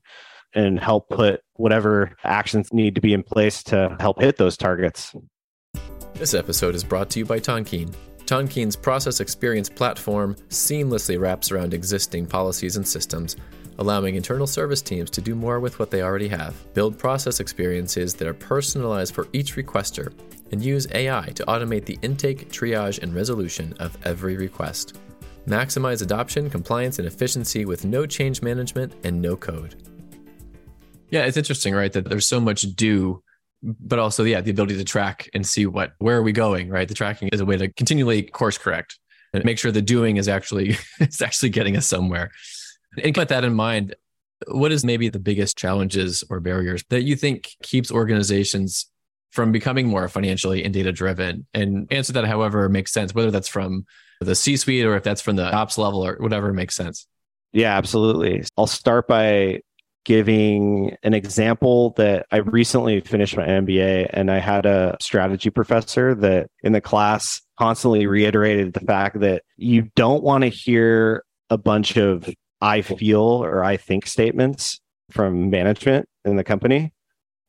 And 0.55 0.79
help 0.79 1.09
put 1.09 1.41
whatever 1.53 2.15
actions 2.23 2.71
need 2.71 2.95
to 2.95 3.01
be 3.01 3.13
in 3.13 3.23
place 3.23 3.63
to 3.63 3.97
help 3.99 4.21
hit 4.21 4.37
those 4.37 4.55
targets. 4.55 5.15
This 6.13 6.33
episode 6.33 6.75
is 6.75 6.83
brought 6.83 7.09
to 7.11 7.19
you 7.19 7.25
by 7.25 7.39
Tonkean. 7.39 7.93
Tonkean's 8.25 8.77
process 8.77 9.19
experience 9.19 9.69
platform 9.69 10.35
seamlessly 10.49 11.19
wraps 11.19 11.51
around 11.51 11.73
existing 11.73 12.25
policies 12.25 12.77
and 12.77 12.87
systems, 12.87 13.35
allowing 13.79 14.15
internal 14.15 14.47
service 14.47 14.81
teams 14.81 15.09
to 15.11 15.21
do 15.21 15.35
more 15.35 15.59
with 15.59 15.77
what 15.77 15.91
they 15.91 16.01
already 16.01 16.29
have. 16.29 16.55
Build 16.73 16.97
process 16.97 17.41
experiences 17.41 18.13
that 18.13 18.27
are 18.27 18.33
personalized 18.33 19.13
for 19.13 19.27
each 19.33 19.55
requester, 19.55 20.13
and 20.51 20.63
use 20.63 20.87
AI 20.93 21.31
to 21.35 21.43
automate 21.45 21.83
the 21.83 21.99
intake, 22.01 22.49
triage, 22.49 23.01
and 23.03 23.13
resolution 23.13 23.73
of 23.79 23.97
every 24.05 24.37
request. 24.37 24.99
Maximize 25.45 26.01
adoption, 26.01 26.49
compliance, 26.49 26.99
and 26.99 27.07
efficiency 27.07 27.65
with 27.65 27.83
no 27.83 28.05
change 28.05 28.41
management 28.41 28.93
and 29.03 29.21
no 29.21 29.35
code. 29.35 29.75
Yeah, 31.09 31.25
it's 31.25 31.37
interesting, 31.37 31.75
right? 31.75 31.91
That 31.91 32.07
there's 32.07 32.27
so 32.27 32.39
much 32.39 32.61
due 32.61 33.21
but 33.63 33.97
also 33.97 34.23
yeah 34.23 34.41
the 34.41 34.51
ability 34.51 34.77
to 34.77 34.83
track 34.83 35.29
and 35.33 35.47
see 35.47 35.65
what 35.65 35.93
where 35.99 36.17
are 36.17 36.23
we 36.23 36.31
going 36.31 36.69
right? 36.69 36.87
The 36.87 36.93
tracking 36.93 37.29
is 37.29 37.39
a 37.39 37.45
way 37.45 37.57
to 37.57 37.69
continually 37.69 38.23
course 38.23 38.57
correct 38.57 38.99
and 39.33 39.43
make 39.45 39.57
sure 39.57 39.71
the 39.71 39.81
doing 39.81 40.17
is 40.17 40.27
actually 40.27 40.77
is 40.99 41.21
actually 41.21 41.49
getting 41.49 41.77
us 41.77 41.87
somewhere. 41.87 42.31
And 43.01 43.15
with 43.15 43.29
that 43.29 43.43
in 43.43 43.53
mind 43.53 43.95
what 44.47 44.71
is 44.71 44.83
maybe 44.83 45.07
the 45.09 45.19
biggest 45.19 45.57
challenges 45.57 46.23
or 46.29 46.39
barriers 46.39 46.83
that 46.89 47.03
you 47.03 47.15
think 47.15 47.51
keeps 47.63 47.91
organizations 47.91 48.89
from 49.31 49.51
becoming 49.51 49.87
more 49.87 50.07
financially 50.07 50.63
and 50.63 50.73
data 50.73 50.91
driven 50.91 51.47
and 51.53 51.87
answer 51.91 52.13
that 52.13 52.25
however 52.25 52.67
makes 52.69 52.91
sense 52.91 53.15
whether 53.15 53.31
that's 53.31 53.47
from 53.47 53.85
the 54.19 54.35
c 54.35 54.57
suite 54.57 54.85
or 54.85 54.95
if 54.95 55.03
that's 55.03 55.21
from 55.21 55.35
the 55.35 55.53
ops 55.53 55.77
level 55.77 56.05
or 56.05 56.17
whatever 56.19 56.53
makes 56.53 56.75
sense. 56.75 57.07
Yeah 57.51 57.77
absolutely. 57.77 58.43
I'll 58.57 58.67
start 58.67 59.07
by 59.07 59.61
giving 60.05 60.95
an 61.03 61.13
example 61.13 61.91
that 61.91 62.25
I 62.31 62.37
recently 62.37 62.99
finished 63.01 63.37
my 63.37 63.45
MBA 63.45 64.09
and 64.11 64.29
I 64.29 64.39
had 64.39 64.65
a 64.65 64.97
strategy 64.99 65.49
professor 65.49 66.13
that 66.15 66.49
in 66.61 66.73
the 66.73 66.81
class 66.81 67.41
constantly 67.57 68.05
reiterated 68.05 68.73
the 68.73 68.81
fact 68.81 69.19
that 69.21 69.43
you 69.55 69.89
don't 69.95 70.23
want 70.23 70.43
to 70.43 70.49
hear 70.49 71.23
a 71.49 71.57
bunch 71.57 71.97
of 71.97 72.29
I 72.61 72.81
feel 72.81 73.21
or 73.21 73.63
I 73.63 73.77
think 73.77 74.07
statements 74.07 74.79
from 75.11 75.49
management 75.49 76.07
in 76.25 76.37
the 76.37 76.43
company. 76.43 76.93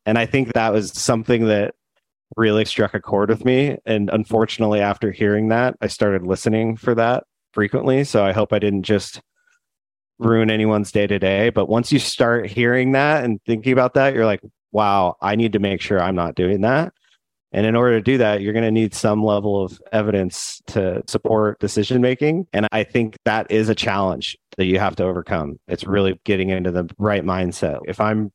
And 0.07 0.19
I 0.19 0.27
think 0.27 0.53
that 0.53 0.73
was 0.73 0.93
something 0.93 1.47
that 1.47 1.75
really 2.37 2.65
struck 2.65 2.95
a 2.95 3.01
chord 3.01 3.31
with 3.31 3.45
me. 3.45 3.79
And 3.87 4.11
unfortunately, 4.11 4.81
after 4.81 5.13
hearing 5.13 5.49
that, 5.49 5.77
I 5.81 5.87
started 5.87 6.27
listening 6.27 6.77
for 6.77 6.95
that 6.97 7.25
frequently. 7.53 8.05
So 8.05 8.25
I 8.25 8.33
hope 8.33 8.53
I 8.53 8.59
didn't 8.59 8.83
just 8.83 9.21
ruin 10.19 10.51
anyone's 10.51 10.93
day 10.93 11.07
to 11.07 11.19
day. 11.19 11.51
But 11.51 11.69
once 11.69 11.93
you 11.93 11.99
start 11.99 12.47
hearing 12.47 12.93
that 12.93 13.25
and 13.25 13.41
thinking 13.47 13.73
about 13.73 13.95
that, 13.95 14.15
you're 14.15 14.27
like, 14.27 14.41
wow, 14.73 15.17
I 15.21 15.37
need 15.37 15.53
to 15.53 15.59
make 15.59 15.81
sure 15.81 16.01
I'm 16.01 16.15
not 16.15 16.35
doing 16.35 16.63
that. 16.63 16.93
And 17.53 17.67
in 17.67 17.77
order 17.77 17.99
to 17.99 18.03
do 18.03 18.19
that, 18.19 18.41
you're 18.41 18.53
going 18.53 18.65
to 18.65 18.73
need 18.73 18.95
some 18.95 19.23
level 19.23 19.63
of 19.63 19.81
evidence 19.93 20.61
to 20.69 21.05
support 21.07 21.61
decision 21.61 22.03
making. 22.03 22.49
And 22.53 22.67
I 22.73 22.83
think 22.83 23.17
that 23.25 23.49
is 23.49 23.69
a 23.69 23.77
challenge 23.77 24.37
that 24.57 24.65
you 24.65 24.81
have 24.81 24.97
to 24.97 25.05
overcome. 25.05 25.61
It's 25.69 25.85
really 25.85 26.21
getting 26.25 26.49
into 26.49 26.73
the 26.73 26.93
right 26.99 27.25
mindset. 27.25 27.79
If 27.87 28.01
I'm 28.01 28.33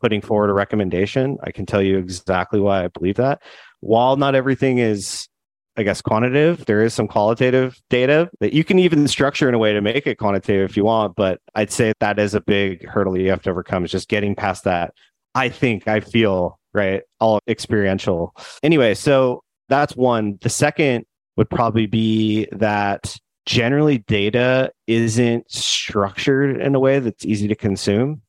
putting 0.00 0.20
forward 0.20 0.48
a 0.48 0.54
recommendation, 0.54 1.38
I 1.42 1.50
can 1.50 1.66
tell 1.66 1.82
you 1.82 1.98
exactly 1.98 2.60
why 2.60 2.84
I 2.84 2.88
believe 2.88 3.16
that. 3.16 3.42
While 3.80 4.16
not 4.16 4.36
everything 4.36 4.78
is 4.78 5.28
I 5.76 5.82
guess, 5.82 6.02
quantitative. 6.02 6.66
There 6.66 6.82
is 6.82 6.92
some 6.92 7.08
qualitative 7.08 7.80
data 7.88 8.28
that 8.40 8.52
you 8.52 8.62
can 8.62 8.78
even 8.78 9.08
structure 9.08 9.48
in 9.48 9.54
a 9.54 9.58
way 9.58 9.72
to 9.72 9.80
make 9.80 10.06
it 10.06 10.18
quantitative 10.18 10.70
if 10.70 10.76
you 10.76 10.84
want. 10.84 11.16
But 11.16 11.40
I'd 11.54 11.70
say 11.70 11.92
that 12.00 12.18
is 12.18 12.34
a 12.34 12.40
big 12.40 12.86
hurdle 12.86 13.18
you 13.18 13.30
have 13.30 13.42
to 13.42 13.50
overcome 13.50 13.84
is 13.84 13.90
just 13.90 14.08
getting 14.08 14.34
past 14.34 14.64
that. 14.64 14.92
I 15.34 15.48
think, 15.48 15.88
I 15.88 16.00
feel, 16.00 16.58
right? 16.74 17.02
All 17.20 17.40
experiential. 17.48 18.36
Anyway, 18.62 18.94
so 18.94 19.42
that's 19.70 19.96
one. 19.96 20.38
The 20.42 20.50
second 20.50 21.06
would 21.36 21.48
probably 21.48 21.86
be 21.86 22.46
that 22.52 23.16
generally 23.46 23.98
data 23.98 24.70
isn't 24.86 25.50
structured 25.50 26.60
in 26.60 26.74
a 26.74 26.80
way 26.80 26.98
that's 26.98 27.24
easy 27.24 27.48
to 27.48 27.54
consume. 27.54 28.20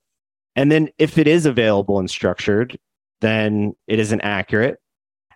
And 0.55 0.71
then 0.71 0.89
if 0.97 1.17
it 1.17 1.27
is 1.27 1.45
available 1.45 1.99
and 1.99 2.09
structured, 2.09 2.77
then 3.21 3.73
it 3.87 3.99
isn't 3.99 4.21
accurate 4.21 4.79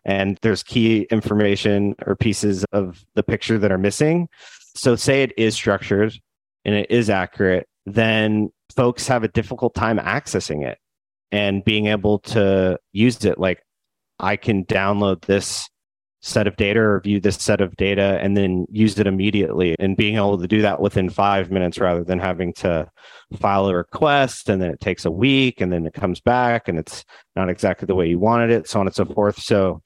and 0.08 0.40
there's 0.42 0.64
key 0.64 1.02
information 1.12 1.94
or 2.06 2.16
pieces 2.16 2.66
of 2.72 3.06
the 3.14 3.24
picture 3.24 3.60
that 3.60 3.72
are 3.72 3.78
missing. 3.78 4.30
So, 4.74 4.96
say 4.96 5.22
it 5.22 5.34
is 5.38 5.54
structured 5.54 6.18
and 6.66 6.74
it 6.74 6.90
is 6.90 7.10
accurate, 7.10 7.68
then 7.86 8.50
folks 8.76 9.08
have 9.08 9.24
a 9.24 9.28
difficult 9.28 9.76
time 9.76 10.00
accessing 10.00 10.66
it 10.66 10.80
and 11.32 11.64
being 11.64 11.88
able 11.88 12.20
to 12.20 12.80
use 12.94 13.24
it. 13.26 13.38
Like, 13.38 13.62
I 14.20 14.38
can 14.38 14.66
download 14.66 15.26
this 15.26 15.70
set 16.22 16.48
of 16.48 16.56
data 16.56 16.80
or 16.80 17.00
view 17.02 17.20
this 17.20 17.38
set 17.38 17.62
of 17.62 17.76
data 17.76 18.20
and 18.22 18.36
then 18.36 18.66
use 18.72 18.98
it 18.98 19.08
immediately 19.08 19.76
and 19.80 19.96
being 19.96 20.16
able 20.16 20.38
to 20.38 20.48
do 20.48 20.62
that 20.62 20.82
within 20.82 21.10
five 21.10 21.52
minutes 21.52 21.78
rather 21.78 22.04
than 22.04 22.18
having 22.18 22.52
to 22.52 22.90
file 23.40 23.68
a 23.68 23.76
request 23.76 24.50
and 24.50 24.60
then 24.62 24.72
it 24.72 24.80
takes 24.80 25.06
a 25.06 25.12
week 25.12 25.62
and 25.62 25.72
then 25.72 25.86
it 25.86 25.94
comes 25.94 26.20
back 26.20 26.68
and 26.68 26.80
it's 26.80 27.06
not 27.36 27.50
exactly 27.50 27.86
the 27.86 27.94
way 27.94 28.08
you 28.08 28.18
wanted 28.18 28.50
it 28.50 28.68
so 28.68 28.80
on 28.80 28.88
and 28.88 28.96
so 28.96 29.06
forth 29.06 29.40
so 29.40 29.80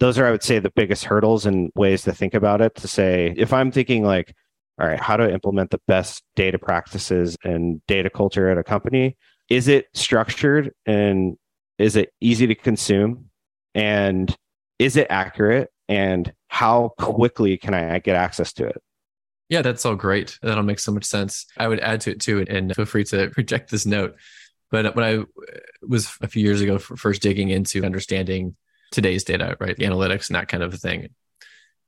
those 0.00 0.18
are, 0.18 0.26
I 0.26 0.30
would 0.30 0.42
say, 0.42 0.58
the 0.58 0.72
biggest 0.74 1.04
hurdles 1.04 1.46
and 1.46 1.70
ways 1.74 2.02
to 2.02 2.12
think 2.12 2.34
about 2.34 2.60
it. 2.60 2.74
To 2.76 2.88
say, 2.88 3.34
if 3.36 3.52
I'm 3.52 3.70
thinking 3.70 4.04
like, 4.04 4.34
all 4.80 4.86
right, 4.86 5.00
how 5.00 5.16
to 5.16 5.32
implement 5.32 5.70
the 5.70 5.80
best 5.86 6.22
data 6.34 6.58
practices 6.58 7.36
and 7.44 7.80
data 7.86 8.10
culture 8.10 8.48
at 8.48 8.58
a 8.58 8.64
company, 8.64 9.16
is 9.48 9.68
it 9.68 9.86
structured 9.94 10.72
and 10.84 11.36
is 11.78 11.96
it 11.96 12.12
easy 12.20 12.46
to 12.46 12.54
consume? 12.54 13.30
And 13.74 14.34
is 14.78 14.96
it 14.96 15.06
accurate? 15.10 15.70
And 15.88 16.32
how 16.48 16.92
quickly 16.98 17.56
can 17.56 17.74
I 17.74 17.98
get 17.98 18.16
access 18.16 18.52
to 18.54 18.66
it? 18.66 18.82
Yeah, 19.48 19.62
that's 19.62 19.84
all 19.84 19.94
great. 19.94 20.38
That'll 20.42 20.64
make 20.64 20.78
so 20.78 20.92
much 20.92 21.04
sense. 21.04 21.46
I 21.56 21.68
would 21.68 21.80
add 21.80 22.00
to 22.02 22.10
it 22.10 22.20
too, 22.20 22.44
and 22.48 22.74
feel 22.74 22.86
free 22.86 23.04
to 23.04 23.30
reject 23.36 23.70
this 23.70 23.84
note. 23.84 24.16
But 24.70 24.96
when 24.96 25.04
I 25.04 25.24
was 25.86 26.16
a 26.22 26.26
few 26.26 26.42
years 26.42 26.60
ago 26.60 26.78
first 26.78 27.22
digging 27.22 27.50
into 27.50 27.84
understanding 27.84 28.56
today's 28.94 29.24
data, 29.24 29.56
right? 29.60 29.76
The 29.76 29.84
analytics 29.84 30.28
and 30.28 30.36
that 30.36 30.48
kind 30.48 30.62
of 30.62 30.74
thing. 30.74 31.08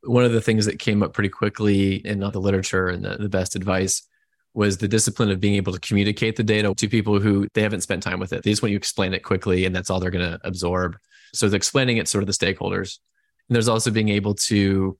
One 0.03 0.25
of 0.25 0.33
the 0.33 0.41
things 0.41 0.67
that 0.67 0.79
came 0.79 1.03
up 1.03 1.15
pretty 1.15 1.31
quickly 1.31 1.95
in 1.95 2.21
the 2.21 2.41
literature 2.41 2.89
and 2.89 3.05
the, 3.05 3.17
the 3.17 3.29
best 3.29 3.57
advice 3.57 4.07
was 4.55 4.79
the 4.79 4.89
discipline 4.89 5.31
of 5.31 5.41
being 5.41 5.55
able 5.55 5.73
to 5.73 5.81
communicate 5.81 6.37
the 6.37 6.43
data 6.43 6.75
to 6.75 6.89
people 6.89 7.21
who 7.21 7.47
they 7.55 7.63
haven't 7.63 7.83
spent 7.83 8.03
time 8.03 8.19
with 8.19 8.33
it. 8.33 8.43
They 8.43 8.51
just 8.51 8.63
want 8.63 8.73
you 8.73 8.79
to 8.79 8.83
explain 8.83 9.13
it 9.15 9.23
quickly 9.23 9.65
and 9.65 9.75
that's 9.75 9.91
all 9.91 10.01
they're 10.01 10.11
going 10.11 10.31
to 10.31 10.41
absorb. 10.45 10.97
So 11.35 11.47
explaining 11.49 11.99
it 11.99 12.09
sort 12.09 12.23
of 12.23 12.27
the 12.27 12.33
stakeholders. 12.33 12.99
And 13.49 13.55
there's 13.55 13.69
also 13.69 13.91
being 13.91 14.09
able 14.09 14.35
to 14.35 14.99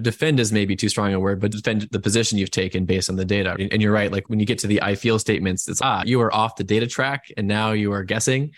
defend 0.00 0.40
is 0.40 0.52
maybe 0.52 0.76
too 0.76 0.88
strong 0.88 1.12
a 1.12 1.20
word, 1.20 1.40
but 1.40 1.52
defend 1.52 1.82
the 1.90 2.00
position 2.00 2.38
you've 2.38 2.50
taken 2.50 2.84
based 2.84 3.10
on 3.10 3.16
the 3.16 3.24
data. 3.24 3.56
And 3.58 3.82
you're 3.82 3.92
right. 3.92 4.10
Like 4.10 4.28
when 4.28 4.40
you 4.40 4.46
get 4.46 4.58
to 4.60 4.66
the 4.66 4.82
I 4.82 4.94
feel 4.94 5.18
statements, 5.18 5.68
it's 5.68 5.82
ah, 5.82 6.02
you 6.06 6.20
are 6.20 6.34
off 6.34 6.56
the 6.56 6.64
data 6.64 6.86
track 6.86 7.24
and 7.36 7.46
now 7.46 7.72
you 7.72 7.92
are 7.92 8.04
guessing. 8.04 8.52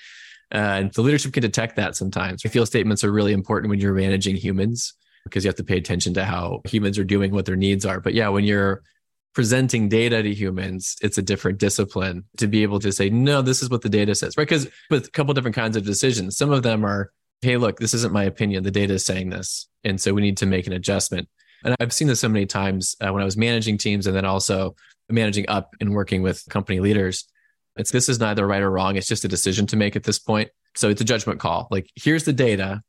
Uh, 0.53 0.57
and 0.59 0.93
the 0.95 1.03
leadership 1.03 1.33
can 1.33 1.43
detect 1.43 1.77
that 1.77 1.97
sometimes. 1.97 2.43
I 2.45 2.49
feel 2.49 2.67
statements 2.67 3.05
are 3.05 3.13
really 3.13 3.33
important 3.33 3.71
when 3.71 3.79
you're 3.79 3.95
managing 3.95 4.37
humans 4.37 4.95
because 5.25 5.45
you 5.45 5.49
have 5.49 5.57
to 5.57 5.65
pay 5.65 5.77
attention 5.77 6.15
to 6.15 6.25
how 6.25 6.61
humans 6.65 6.99
are 6.99 7.05
doing 7.05 7.33
what 7.33 7.47
their 7.47 7.57
needs 7.57 7.85
are. 7.87 8.01
But 8.01 8.15
yeah, 8.15 8.29
when 8.29 8.45
you're 8.45 8.83
presenting 9.35 9.89
data 9.89 10.23
to 10.23 10.35
humans, 10.35 10.97
it's 11.03 11.19
a 11.19 11.23
different 11.23 11.59
discipline 11.59 12.25
to 12.39 12.47
be 12.47 12.63
able 12.63 12.81
to 12.81 12.91
say, 12.91 13.11
no, 13.11 13.43
this 13.43 13.63
is 13.63 13.71
what 13.71 13.83
the 13.83 13.89
data 13.89 14.15
says, 14.15 14.37
right? 14.37 14.49
Because 14.49 14.69
with 14.91 15.07
a 15.07 15.11
couple 15.11 15.35
different 15.35 15.55
kinds 15.55 15.77
of 15.77 15.85
decisions, 15.85 16.37
some 16.37 16.51
of 16.51 16.63
them 16.63 16.85
are, 16.85 17.13
hey, 17.43 17.57
look, 17.57 17.79
this 17.79 17.95
isn't 17.95 18.13
my 18.13 18.25
opinion. 18.25 18.65
The 18.65 18.71
data 18.71 18.95
is 18.95 19.05
saying 19.05 19.31
this. 19.31 19.69
And 19.85 20.01
so 20.01 20.13
we 20.13 20.23
need 20.23 20.37
to 20.39 20.47
make 20.47 20.67
an 20.67 20.73
adjustment. 20.73 21.29
And 21.65 21.77
I've 21.79 21.93
seen 21.93 22.09
this 22.09 22.21
so 22.21 22.29
many 22.29 22.47
times 22.47 22.97
uh, 23.01 23.13
when 23.13 23.23
I 23.23 23.25
was 23.25 23.37
managing 23.37 23.79
teams 23.79 24.07
and 24.07 24.17
then 24.17 24.25
also 24.25 24.75
managing 25.09 25.49
up 25.49 25.75
and 25.81 25.95
working 25.95 26.23
with 26.23 26.45
company 26.49 26.81
leaders 26.81 27.27
it's 27.77 27.91
this 27.91 28.09
is 28.09 28.19
neither 28.19 28.47
right 28.47 28.63
or 28.63 28.71
wrong. 28.71 28.97
It's 28.97 29.07
just 29.07 29.25
a 29.25 29.29
decision 29.29 29.67
to 29.69 29.77
make 29.77 29.97
at 29.97 30.03
this 30.03 30.19
point. 30.19 30.51
So 30.75 30.89
it's 30.89 31.01
a 31.01 31.05
judgment 31.05 31.41
call. 31.41 31.69
Like 31.71 31.91
here's 31.95 32.25
the 32.25 32.33
data, 32.33 32.83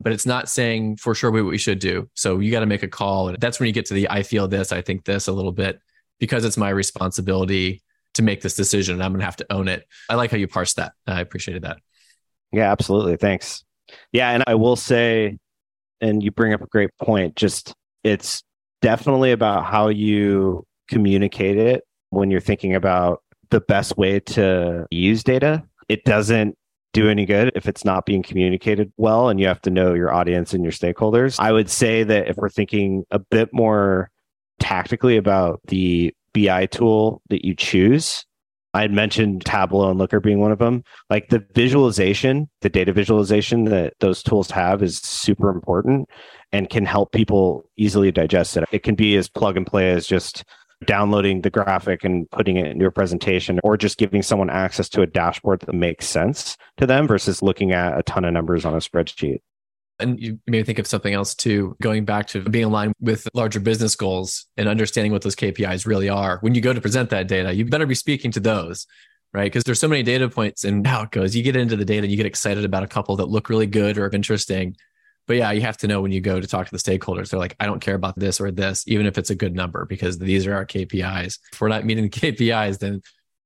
but 0.00 0.12
it's 0.12 0.26
not 0.26 0.48
saying 0.48 0.96
for 0.96 1.14
sure 1.14 1.30
what 1.30 1.44
we 1.44 1.58
should 1.58 1.78
do. 1.78 2.08
So 2.14 2.38
you 2.38 2.50
got 2.50 2.60
to 2.60 2.66
make 2.66 2.82
a 2.82 2.88
call. 2.88 3.28
And 3.28 3.38
that's 3.38 3.60
when 3.60 3.66
you 3.66 3.72
get 3.72 3.86
to 3.86 3.94
the 3.94 4.08
I 4.08 4.22
feel 4.22 4.48
this, 4.48 4.72
I 4.72 4.82
think 4.82 5.04
this 5.04 5.28
a 5.28 5.32
little 5.32 5.52
bit 5.52 5.80
because 6.18 6.44
it's 6.44 6.56
my 6.56 6.70
responsibility 6.70 7.82
to 8.14 8.22
make 8.22 8.40
this 8.40 8.54
decision 8.54 8.94
and 8.94 9.02
I'm 9.02 9.12
going 9.12 9.20
to 9.20 9.24
have 9.24 9.36
to 9.36 9.52
own 9.52 9.68
it. 9.68 9.86
I 10.08 10.14
like 10.14 10.30
how 10.30 10.36
you 10.36 10.48
parse 10.48 10.74
that. 10.74 10.92
I 11.06 11.20
appreciated 11.20 11.62
that. 11.62 11.78
Yeah, 12.52 12.72
absolutely. 12.72 13.16
Thanks. 13.16 13.64
Yeah. 14.12 14.30
And 14.30 14.44
I 14.46 14.54
will 14.54 14.76
say, 14.76 15.38
and 16.00 16.22
you 16.22 16.30
bring 16.30 16.52
up 16.52 16.62
a 16.62 16.66
great 16.66 16.90
point, 17.00 17.36
just 17.36 17.74
it's 18.02 18.42
definitely 18.82 19.32
about 19.32 19.66
how 19.66 19.88
you 19.88 20.66
communicate 20.88 21.58
it 21.58 21.84
when 22.08 22.30
you're 22.30 22.40
thinking 22.40 22.74
about 22.74 23.22
the 23.50 23.60
best 23.60 23.96
way 23.96 24.20
to 24.20 24.86
use 24.90 25.22
data. 25.22 25.62
It 25.88 26.04
doesn't 26.04 26.56
do 26.92 27.08
any 27.08 27.24
good 27.24 27.52
if 27.54 27.66
it's 27.66 27.84
not 27.84 28.06
being 28.06 28.22
communicated 28.22 28.92
well 28.96 29.28
and 29.28 29.38
you 29.38 29.46
have 29.46 29.60
to 29.62 29.70
know 29.70 29.94
your 29.94 30.12
audience 30.12 30.52
and 30.52 30.64
your 30.64 30.72
stakeholders. 30.72 31.38
I 31.38 31.52
would 31.52 31.70
say 31.70 32.02
that 32.02 32.28
if 32.28 32.36
we're 32.36 32.48
thinking 32.48 33.04
a 33.10 33.18
bit 33.18 33.50
more 33.52 34.10
tactically 34.58 35.16
about 35.16 35.60
the 35.68 36.14
BI 36.32 36.66
tool 36.66 37.22
that 37.28 37.44
you 37.44 37.54
choose, 37.54 38.24
I 38.72 38.82
had 38.82 38.92
mentioned 38.92 39.44
Tableau 39.44 39.90
and 39.90 39.98
Looker 39.98 40.20
being 40.20 40.38
one 40.38 40.52
of 40.52 40.58
them. 40.58 40.84
Like 41.08 41.28
the 41.28 41.44
visualization, 41.54 42.48
the 42.60 42.68
data 42.68 42.92
visualization 42.92 43.64
that 43.64 43.94
those 44.00 44.22
tools 44.22 44.50
have 44.52 44.82
is 44.82 44.98
super 44.98 45.50
important 45.50 46.08
and 46.52 46.70
can 46.70 46.86
help 46.86 47.12
people 47.12 47.64
easily 47.76 48.12
digest 48.12 48.56
it. 48.56 48.64
It 48.70 48.82
can 48.82 48.94
be 48.94 49.16
as 49.16 49.28
plug 49.28 49.56
and 49.56 49.66
play 49.66 49.90
as 49.90 50.06
just 50.06 50.44
downloading 50.86 51.42
the 51.42 51.50
graphic 51.50 52.04
and 52.04 52.30
putting 52.30 52.56
it 52.56 52.66
into 52.66 52.86
a 52.86 52.90
presentation 52.90 53.60
or 53.62 53.76
just 53.76 53.98
giving 53.98 54.22
someone 54.22 54.50
access 54.50 54.88
to 54.88 55.02
a 55.02 55.06
dashboard 55.06 55.60
that 55.60 55.74
makes 55.74 56.06
sense 56.06 56.56
to 56.78 56.86
them 56.86 57.06
versus 57.06 57.42
looking 57.42 57.72
at 57.72 57.98
a 57.98 58.02
ton 58.02 58.24
of 58.24 58.32
numbers 58.32 58.64
on 58.64 58.74
a 58.74 58.78
spreadsheet. 58.78 59.40
And 59.98 60.18
you 60.18 60.38
may 60.46 60.62
think 60.62 60.78
of 60.78 60.86
something 60.86 61.12
else 61.12 61.34
too, 61.34 61.76
going 61.82 62.06
back 62.06 62.26
to 62.28 62.42
being 62.42 62.64
aligned 62.64 62.94
with 63.00 63.28
larger 63.34 63.60
business 63.60 63.94
goals 63.94 64.46
and 64.56 64.68
understanding 64.68 65.12
what 65.12 65.20
those 65.20 65.36
KPIs 65.36 65.86
really 65.86 66.08
are. 66.08 66.38
When 66.40 66.54
you 66.54 66.62
go 66.62 66.72
to 66.72 66.80
present 66.80 67.10
that 67.10 67.28
data, 67.28 67.52
you 67.52 67.66
better 67.66 67.84
be 67.84 67.94
speaking 67.94 68.30
to 68.32 68.40
those, 68.40 68.86
right? 69.34 69.44
Because 69.44 69.64
there's 69.64 69.78
so 69.78 69.88
many 69.88 70.02
data 70.02 70.30
points 70.30 70.64
and 70.64 70.86
how 70.86 71.02
it 71.02 71.10
goes. 71.10 71.36
You 71.36 71.42
get 71.42 71.56
into 71.56 71.76
the 71.76 71.84
data, 71.84 72.06
you 72.06 72.16
get 72.16 72.24
excited 72.24 72.64
about 72.64 72.82
a 72.82 72.88
couple 72.88 73.16
that 73.16 73.26
look 73.26 73.50
really 73.50 73.66
good 73.66 73.98
or 73.98 74.08
interesting. 74.08 74.76
But 75.30 75.36
yeah, 75.36 75.52
you 75.52 75.60
have 75.60 75.76
to 75.76 75.86
know 75.86 76.00
when 76.00 76.10
you 76.10 76.20
go 76.20 76.40
to 76.40 76.46
talk 76.48 76.66
to 76.66 76.72
the 76.72 76.76
stakeholders, 76.76 77.30
they're 77.30 77.38
like, 77.38 77.54
I 77.60 77.66
don't 77.66 77.78
care 77.78 77.94
about 77.94 78.18
this 78.18 78.40
or 78.40 78.50
this, 78.50 78.82
even 78.88 79.06
if 79.06 79.16
it's 79.16 79.30
a 79.30 79.36
good 79.36 79.54
number, 79.54 79.84
because 79.84 80.18
these 80.18 80.44
are 80.44 80.54
our 80.54 80.66
KPIs. 80.66 81.38
If 81.52 81.60
we're 81.60 81.68
not 81.68 81.84
meeting 81.84 82.02
the 82.02 82.10
KPIs, 82.32 82.80
then, 82.80 83.00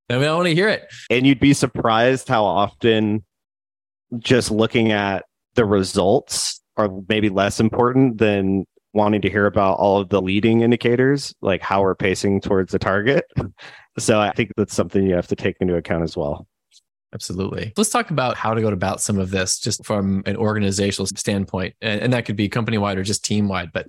then 0.09 0.19
we 0.19 0.25
don't 0.25 0.39
want 0.39 0.49
to 0.49 0.55
hear 0.55 0.71
it. 0.71 0.91
And 1.11 1.27
you'd 1.27 1.41
be 1.41 1.53
surprised 1.53 2.27
how 2.27 2.47
often 2.47 3.23
just 4.19 4.51
looking 4.51 4.93
at 4.93 5.27
the 5.57 5.67
results 5.67 6.63
are 6.79 6.89
maybe 7.07 7.29
less 7.29 7.61
important 7.61 8.17
than 8.17 8.65
wanting 8.95 9.21
to 9.21 9.29
hear 9.29 9.45
about 9.45 9.77
all 9.77 10.01
of 10.01 10.09
the 10.09 10.23
leading 10.23 10.63
indicators, 10.63 11.35
like 11.43 11.61
how 11.61 11.83
we're 11.83 11.95
pacing 11.95 12.41
towards 12.41 12.73
the 12.73 12.79
target. 12.79 13.27
So 13.97 14.19
I 14.19 14.33
think 14.33 14.51
that's 14.57 14.75
something 14.75 15.07
you 15.07 15.15
have 15.15 15.29
to 15.29 15.37
take 15.37 15.57
into 15.61 15.77
account 15.77 16.03
as 16.03 16.17
well. 16.17 16.49
Absolutely. 17.15 17.73
Let's 17.77 17.91
talk 17.91 18.11
about 18.11 18.37
how 18.37 18.55
to 18.55 18.61
go 18.61 18.69
about 18.69 19.01
some 19.01 19.19
of 19.19 19.31
this 19.31 19.61
just 19.61 19.85
from 19.87 20.25
an 20.27 20.37
organizational 20.37 21.07
standpoint. 21.07 21.75
And, 21.81 22.01
and 22.01 22.13
that 22.13 22.25
could 22.25 22.37
be 22.37 22.49
company 22.49 22.77
wide 22.77 22.99
or 22.99 23.05
just 23.05 23.25
team 23.25 23.47
wide. 23.49 23.71
But 23.73 23.87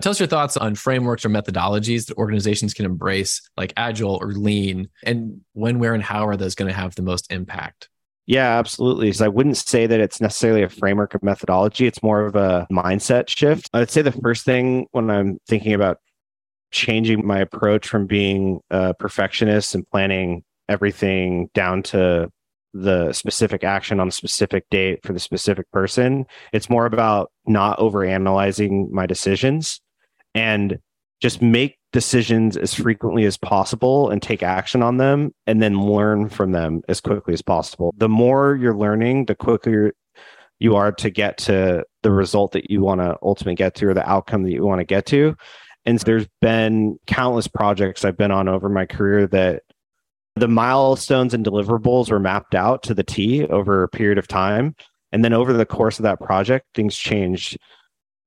tell 0.00 0.10
us 0.10 0.20
your 0.20 0.28
thoughts 0.28 0.56
on 0.56 0.76
frameworks 0.76 1.24
or 1.24 1.30
methodologies 1.30 2.06
that 2.06 2.16
organizations 2.16 2.72
can 2.72 2.84
embrace, 2.84 3.42
like 3.56 3.72
agile 3.76 4.18
or 4.20 4.32
lean, 4.32 4.88
and 5.02 5.40
when, 5.52 5.80
where, 5.80 5.94
and 5.94 6.02
how 6.02 6.28
are 6.28 6.36
those 6.36 6.54
going 6.54 6.70
to 6.70 6.76
have 6.76 6.94
the 6.94 7.02
most 7.02 7.32
impact? 7.32 7.88
Yeah, 8.26 8.58
absolutely. 8.58 9.12
So 9.12 9.24
I 9.24 9.28
wouldn't 9.28 9.56
say 9.56 9.88
that 9.88 9.98
it's 9.98 10.20
necessarily 10.20 10.62
a 10.62 10.68
framework 10.68 11.14
of 11.14 11.22
methodology. 11.24 11.86
It's 11.88 12.02
more 12.02 12.24
of 12.24 12.36
a 12.36 12.68
mindset 12.70 13.28
shift. 13.28 13.68
I'd 13.72 13.90
say 13.90 14.02
the 14.02 14.12
first 14.12 14.44
thing 14.44 14.86
when 14.92 15.10
I'm 15.10 15.38
thinking 15.48 15.74
about 15.74 15.98
changing 16.70 17.26
my 17.26 17.40
approach 17.40 17.88
from 17.88 18.06
being 18.06 18.60
a 18.70 18.94
perfectionist 18.94 19.74
and 19.74 19.84
planning 19.90 20.44
everything 20.68 21.50
down 21.52 21.82
to 21.82 22.30
the 22.72 23.12
specific 23.12 23.64
action 23.64 24.00
on 24.00 24.08
a 24.08 24.12
specific 24.12 24.64
date 24.70 25.00
for 25.04 25.12
the 25.12 25.20
specific 25.20 25.70
person. 25.72 26.26
It's 26.52 26.70
more 26.70 26.86
about 26.86 27.32
not 27.46 27.78
over 27.78 28.04
analyzing 28.04 28.88
my 28.92 29.06
decisions 29.06 29.80
and 30.34 30.78
just 31.20 31.42
make 31.42 31.78
decisions 31.92 32.56
as 32.56 32.72
frequently 32.72 33.24
as 33.24 33.36
possible 33.36 34.10
and 34.10 34.22
take 34.22 34.42
action 34.42 34.82
on 34.82 34.96
them 34.96 35.34
and 35.46 35.60
then 35.60 35.80
learn 35.80 36.28
from 36.28 36.52
them 36.52 36.82
as 36.88 37.00
quickly 37.00 37.34
as 37.34 37.42
possible. 37.42 37.92
The 37.96 38.08
more 38.08 38.56
you're 38.56 38.76
learning, 38.76 39.26
the 39.26 39.34
quicker 39.34 39.92
you 40.60 40.76
are 40.76 40.92
to 40.92 41.10
get 41.10 41.38
to 41.38 41.84
the 42.02 42.12
result 42.12 42.52
that 42.52 42.70
you 42.70 42.82
want 42.82 43.00
to 43.00 43.16
ultimately 43.22 43.56
get 43.56 43.74
to 43.76 43.88
or 43.88 43.94
the 43.94 44.08
outcome 44.08 44.44
that 44.44 44.52
you 44.52 44.64
want 44.64 44.78
to 44.78 44.84
get 44.84 45.06
to. 45.06 45.34
And 45.86 45.98
there's 46.00 46.28
been 46.40 46.98
countless 47.06 47.48
projects 47.48 48.04
I've 48.04 48.16
been 48.16 48.30
on 48.30 48.48
over 48.48 48.68
my 48.68 48.86
career 48.86 49.26
that 49.28 49.62
the 50.36 50.48
milestones 50.48 51.34
and 51.34 51.44
deliverables 51.44 52.10
were 52.10 52.20
mapped 52.20 52.54
out 52.54 52.82
to 52.84 52.94
the 52.94 53.02
T 53.02 53.44
over 53.46 53.82
a 53.82 53.88
period 53.88 54.18
of 54.18 54.28
time. 54.28 54.74
And 55.12 55.24
then 55.24 55.32
over 55.32 55.52
the 55.52 55.66
course 55.66 55.98
of 55.98 56.04
that 56.04 56.20
project, 56.20 56.66
things 56.74 56.96
changed. 56.96 57.58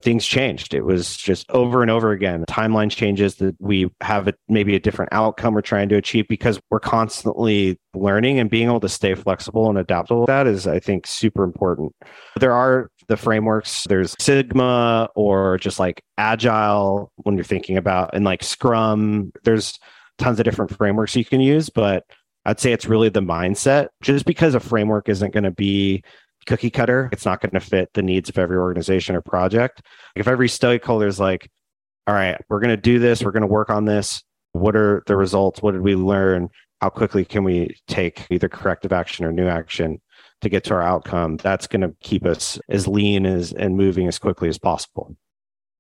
Things 0.01 0.25
changed. 0.25 0.74
It 0.74 0.83
was 0.83 1.15
just 1.15 1.50
over 1.50 1.81
and 1.81 1.89
over 1.89 2.12
again. 2.12 2.43
Timeline 2.50 2.91
changes 2.91 3.36
that 3.36 3.55
we 3.60 3.89
have 4.01 4.27
a, 4.27 4.33
maybe 4.50 4.75
a 4.75 4.79
different 4.79 5.13
outcome 5.13 5.53
we're 5.53 5.62
trying 5.62 5.88
to 5.88 5.95
achieve 5.95 6.27
because 6.27 6.60
we're 6.69 6.81
constantly 6.81 7.79
learning 7.93 8.38
and 8.38 8.50
being 8.50 8.67
able 8.67 8.81
to 8.81 8.89
stay 8.89 9.15
flexible 9.15 9.69
and 9.69 9.77
adaptable. 9.77 10.25
That 10.25 10.45
is, 10.45 10.67
I 10.67 10.81
think, 10.81 11.07
super 11.07 11.45
important. 11.45 11.93
There 12.38 12.51
are 12.51 12.89
the 13.07 13.15
frameworks. 13.15 13.86
There's 13.88 14.13
Sigma 14.19 15.07
or 15.15 15.57
just 15.60 15.79
like 15.79 16.01
Agile 16.17 17.10
when 17.24 17.36
you're 17.36 17.45
thinking 17.45 17.77
about, 17.77 18.10
and 18.13 18.25
like 18.25 18.43
Scrum. 18.43 19.31
There's 19.45 19.79
tons 20.17 20.39
of 20.39 20.46
different 20.46 20.75
frameworks 20.75 21.15
you 21.15 21.25
can 21.25 21.41
use, 21.41 21.70
but 21.70 22.05
I'd 22.46 22.60
say 22.60 22.72
it's 22.72 22.86
really 22.86 23.10
the 23.10 23.22
mindset. 23.22 23.88
Just 24.01 24.25
because 24.25 24.55
a 24.55 24.60
framework 24.60 25.10
isn't 25.10 25.34
going 25.34 25.43
to 25.43 25.51
be 25.51 26.03
cookie 26.46 26.70
cutter, 26.70 27.10
it's 27.12 27.25
not 27.25 27.41
going 27.41 27.51
to 27.51 27.60
fit 27.60 27.89
the 27.93 28.01
needs 28.01 28.29
of 28.29 28.38
every 28.38 28.58
organization 28.58 29.15
or 29.15 29.22
project. 29.22 29.82
If 30.15 30.27
every 30.27 30.50
stakeholder 30.50 31.08
is 31.08 31.20
like, 31.20 31.50
all 32.05 32.13
right, 32.13 32.39
we're 32.50 32.60
going 32.60 32.70
to 32.70 32.77
do 32.77 33.00
this, 33.00 33.24
we're 33.24 33.32
going 33.32 33.41
to 33.41 33.48
work 33.48 33.70
on 33.70 33.86
this. 33.86 34.24
What 34.51 34.75
are 34.75 35.03
the 35.08 35.15
results? 35.15 35.62
What 35.62 35.72
did 35.72 35.82
we 35.82 35.96
learn? 35.96 36.50
How 36.82 36.89
quickly 36.89 37.24
can 37.24 37.43
we 37.46 37.77
take 37.88 38.27
either 38.29 38.50
corrective 38.50 38.91
action 38.91 39.25
or 39.25 39.32
new 39.32 39.48
action 39.48 40.01
to 40.41 40.50
get 40.50 40.65
to 40.65 40.74
our 40.74 40.82
outcome? 40.82 41.38
That's 41.38 41.65
going 41.65 41.82
to 41.82 41.96
keep 42.01 42.25
us 42.25 42.60
as 42.67 42.88
lean 42.89 43.25
as 43.25 43.53
and 43.53 43.77
moving 43.77 44.08
as 44.08 44.20
quickly 44.20 44.50
as 44.50 44.60
possible. 44.60 45.15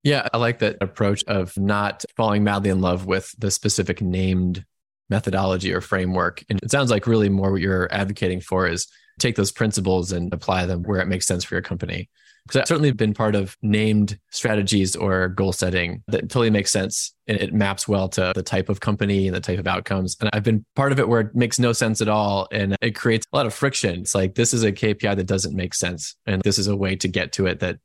Yeah, 0.03 0.27
I 0.33 0.37
like 0.37 0.59
that 0.59 0.77
approach 0.81 1.23
of 1.25 1.57
not 1.57 2.03
falling 2.17 2.43
madly 2.43 2.69
in 2.69 2.81
love 2.81 3.05
with 3.05 3.33
the 3.37 3.49
specific 3.49 4.01
named 4.01 4.65
methodology 5.09 5.73
or 5.73 5.81
framework. 5.81 6.43
And 6.49 6.59
it 6.61 6.71
sounds 6.71 6.91
like 6.91 7.07
really 7.07 7.29
more 7.29 7.51
what 7.51 7.61
you're 7.61 7.91
advocating 7.91 8.41
for 8.41 8.67
is 8.67 8.87
take 9.19 9.35
those 9.35 9.51
principles 9.51 10.11
and 10.11 10.33
apply 10.33 10.65
them 10.65 10.83
where 10.83 10.99
it 10.99 11.07
makes 11.07 11.25
sense 11.25 11.43
for 11.43 11.55
your 11.55 11.61
company. 11.61 12.09
Because 12.45 12.61
I've 12.61 12.67
certainly 12.67 12.91
been 12.91 13.13
part 13.13 13.35
of 13.35 13.55
named 13.61 14.19
strategies 14.29 14.97
or 14.97 15.29
goal 15.29 15.53
setting 15.53 16.03
that 16.07 16.23
totally 16.23 16.49
makes 16.49 16.71
sense. 16.71 17.13
And 17.25 17.39
it 17.39 17.53
maps 17.53 17.87
well 17.87 18.09
to 18.09 18.33
the 18.35 18.43
type 18.43 18.67
of 18.67 18.81
company 18.81 19.27
and 19.27 19.35
the 19.35 19.39
type 19.39 19.59
of 19.59 19.67
outcomes. 19.67 20.17
And 20.19 20.29
I've 20.33 20.43
been 20.43 20.65
part 20.75 20.91
of 20.91 20.99
it 20.99 21.07
where 21.07 21.21
it 21.21 21.35
makes 21.35 21.57
no 21.57 21.71
sense 21.71 22.01
at 22.01 22.09
all. 22.09 22.49
And 22.51 22.75
it 22.81 22.95
creates 22.95 23.25
a 23.31 23.37
lot 23.37 23.45
of 23.45 23.53
friction. 23.53 24.01
It's 24.01 24.13
like, 24.13 24.35
this 24.35 24.53
is 24.53 24.63
a 24.63 24.73
KPI 24.73 25.15
that 25.15 25.27
doesn't 25.27 25.55
make 25.55 25.73
sense. 25.73 26.17
And 26.25 26.41
this 26.41 26.59
is 26.59 26.67
a 26.67 26.75
way 26.75 26.97
to 26.97 27.07
get 27.07 27.31
to 27.33 27.45
it 27.45 27.61
that 27.61 27.77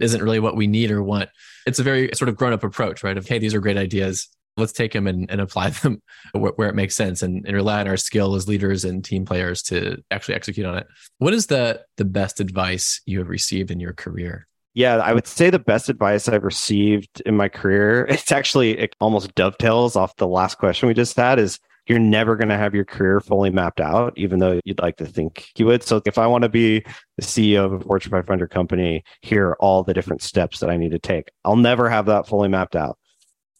isn't 0.00 0.22
really 0.22 0.40
what 0.40 0.56
we 0.56 0.66
need 0.66 0.90
or 0.90 1.02
want. 1.02 1.30
It's 1.66 1.78
a 1.78 1.82
very 1.82 2.10
sort 2.14 2.28
of 2.28 2.36
grown 2.36 2.52
up 2.52 2.64
approach, 2.64 3.02
right? 3.02 3.16
Of, 3.16 3.26
hey, 3.26 3.38
these 3.38 3.54
are 3.54 3.60
great 3.60 3.76
ideas. 3.76 4.28
Let's 4.56 4.72
take 4.72 4.92
them 4.92 5.06
and, 5.06 5.30
and 5.30 5.40
apply 5.40 5.70
them 5.70 6.02
where, 6.32 6.68
it 6.68 6.74
makes 6.74 6.96
sense 6.96 7.22
and, 7.22 7.44
and 7.46 7.54
rely 7.54 7.80
on 7.80 7.88
our 7.88 7.96
skill 7.96 8.34
as 8.34 8.48
leaders 8.48 8.84
and 8.84 9.04
team 9.04 9.24
players 9.24 9.62
to 9.64 10.02
actually 10.10 10.34
execute 10.34 10.66
on 10.66 10.78
it. 10.78 10.86
What 11.18 11.34
is 11.34 11.46
the, 11.46 11.82
the 11.96 12.04
best 12.04 12.40
advice 12.40 13.00
you 13.04 13.18
have 13.18 13.28
received 13.28 13.70
in 13.70 13.80
your 13.80 13.92
career? 13.92 14.46
Yeah, 14.72 14.96
I 14.96 15.14
would 15.14 15.26
say 15.26 15.48
the 15.48 15.58
best 15.58 15.88
advice 15.88 16.28
I've 16.28 16.44
received 16.44 17.22
in 17.24 17.36
my 17.36 17.48
career, 17.48 18.06
it's 18.10 18.32
actually, 18.32 18.78
it 18.78 18.96
almost 19.00 19.34
dovetails 19.34 19.96
off 19.96 20.16
the 20.16 20.26
last 20.26 20.58
question 20.58 20.88
we 20.88 20.94
just 20.94 21.16
had 21.16 21.38
is 21.38 21.58
you're 21.86 21.98
never 21.98 22.36
going 22.36 22.48
to 22.48 22.56
have 22.56 22.74
your 22.74 22.84
career 22.84 23.20
fully 23.20 23.50
mapped 23.50 23.80
out, 23.80 24.12
even 24.16 24.40
though 24.40 24.60
you'd 24.64 24.80
like 24.80 24.96
to 24.96 25.06
think 25.06 25.50
you 25.56 25.66
would. 25.66 25.82
So 25.82 26.02
if 26.04 26.18
I 26.18 26.26
want 26.26 26.42
to 26.42 26.48
be 26.48 26.80
the 27.16 27.22
CEO 27.22 27.64
of 27.64 27.72
a 27.72 27.80
Fortune 27.80 28.10
500 28.10 28.50
company, 28.50 29.04
here 29.22 29.48
are 29.48 29.56
all 29.56 29.84
the 29.84 29.94
different 29.94 30.22
steps 30.22 30.60
that 30.60 30.70
I 30.70 30.76
need 30.76 30.90
to 30.90 30.98
take. 30.98 31.30
I'll 31.44 31.56
never 31.56 31.88
have 31.88 32.06
that 32.06 32.26
fully 32.26 32.48
mapped 32.48 32.74
out. 32.74 32.98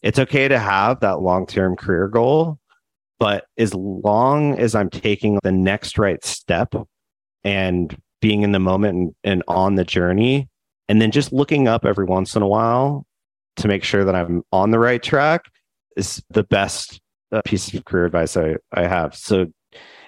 It's 0.01 0.19
okay 0.19 0.47
to 0.47 0.59
have 0.59 0.99
that 0.99 1.21
long 1.21 1.45
term 1.45 1.75
career 1.75 2.07
goal, 2.07 2.59
but 3.17 3.45
as 3.57 3.73
long 3.73 4.59
as 4.59 4.75
I'm 4.75 4.89
taking 4.89 5.39
the 5.43 5.51
next 5.51 5.97
right 5.97 6.23
step 6.23 6.75
and 7.43 7.97
being 8.21 8.41
in 8.41 8.51
the 8.51 8.59
moment 8.59 8.95
and, 8.97 9.15
and 9.23 9.43
on 9.47 9.75
the 9.75 9.85
journey, 9.85 10.49
and 10.89 11.01
then 11.01 11.11
just 11.11 11.31
looking 11.31 11.67
up 11.67 11.85
every 11.85 12.05
once 12.05 12.35
in 12.35 12.41
a 12.41 12.47
while 12.47 13.05
to 13.57 13.67
make 13.67 13.83
sure 13.83 14.05
that 14.05 14.15
I'm 14.15 14.43
on 14.51 14.71
the 14.71 14.79
right 14.79 15.01
track 15.01 15.45
is 15.95 16.23
the 16.29 16.43
best 16.43 17.01
piece 17.45 17.73
of 17.73 17.85
career 17.85 18.05
advice 18.05 18.37
I, 18.37 18.55
I 18.71 18.83
have. 18.83 19.15
So 19.15 19.47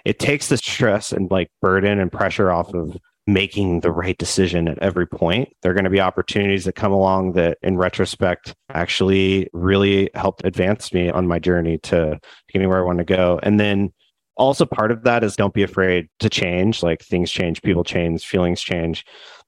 it 0.05 0.19
takes 0.19 0.47
the 0.47 0.57
stress 0.57 1.11
and 1.11 1.29
like 1.29 1.49
burden 1.61 1.99
and 1.99 2.11
pressure 2.11 2.51
off 2.51 2.73
of 2.73 2.97
making 3.27 3.81
the 3.81 3.91
right 3.91 4.17
decision 4.17 4.67
at 4.67 4.79
every 4.79 5.05
point. 5.05 5.49
There 5.61 5.71
are 5.71 5.75
going 5.75 5.83
to 5.83 5.89
be 5.89 6.01
opportunities 6.01 6.65
that 6.65 6.73
come 6.73 6.91
along 6.91 7.33
that, 7.33 7.57
in 7.61 7.77
retrospect, 7.77 8.55
actually 8.69 9.49
really 9.53 10.09
helped 10.15 10.45
advance 10.45 10.93
me 10.93 11.09
on 11.09 11.27
my 11.27 11.37
journey 11.37 11.77
to 11.79 12.19
getting 12.51 12.69
where 12.69 12.79
I 12.79 12.85
want 12.85 12.97
to 12.99 13.05
go. 13.05 13.39
And 13.43 13.59
then 13.59 13.93
also 14.35 14.65
part 14.65 14.91
of 14.91 15.03
that 15.03 15.23
is 15.23 15.35
don't 15.35 15.53
be 15.53 15.63
afraid 15.63 16.07
to 16.21 16.29
change. 16.29 16.81
Like 16.81 17.03
things 17.03 17.29
change, 17.31 17.61
people 17.61 17.83
change, 17.83 18.25
feelings 18.25 18.61
change. 18.61 19.05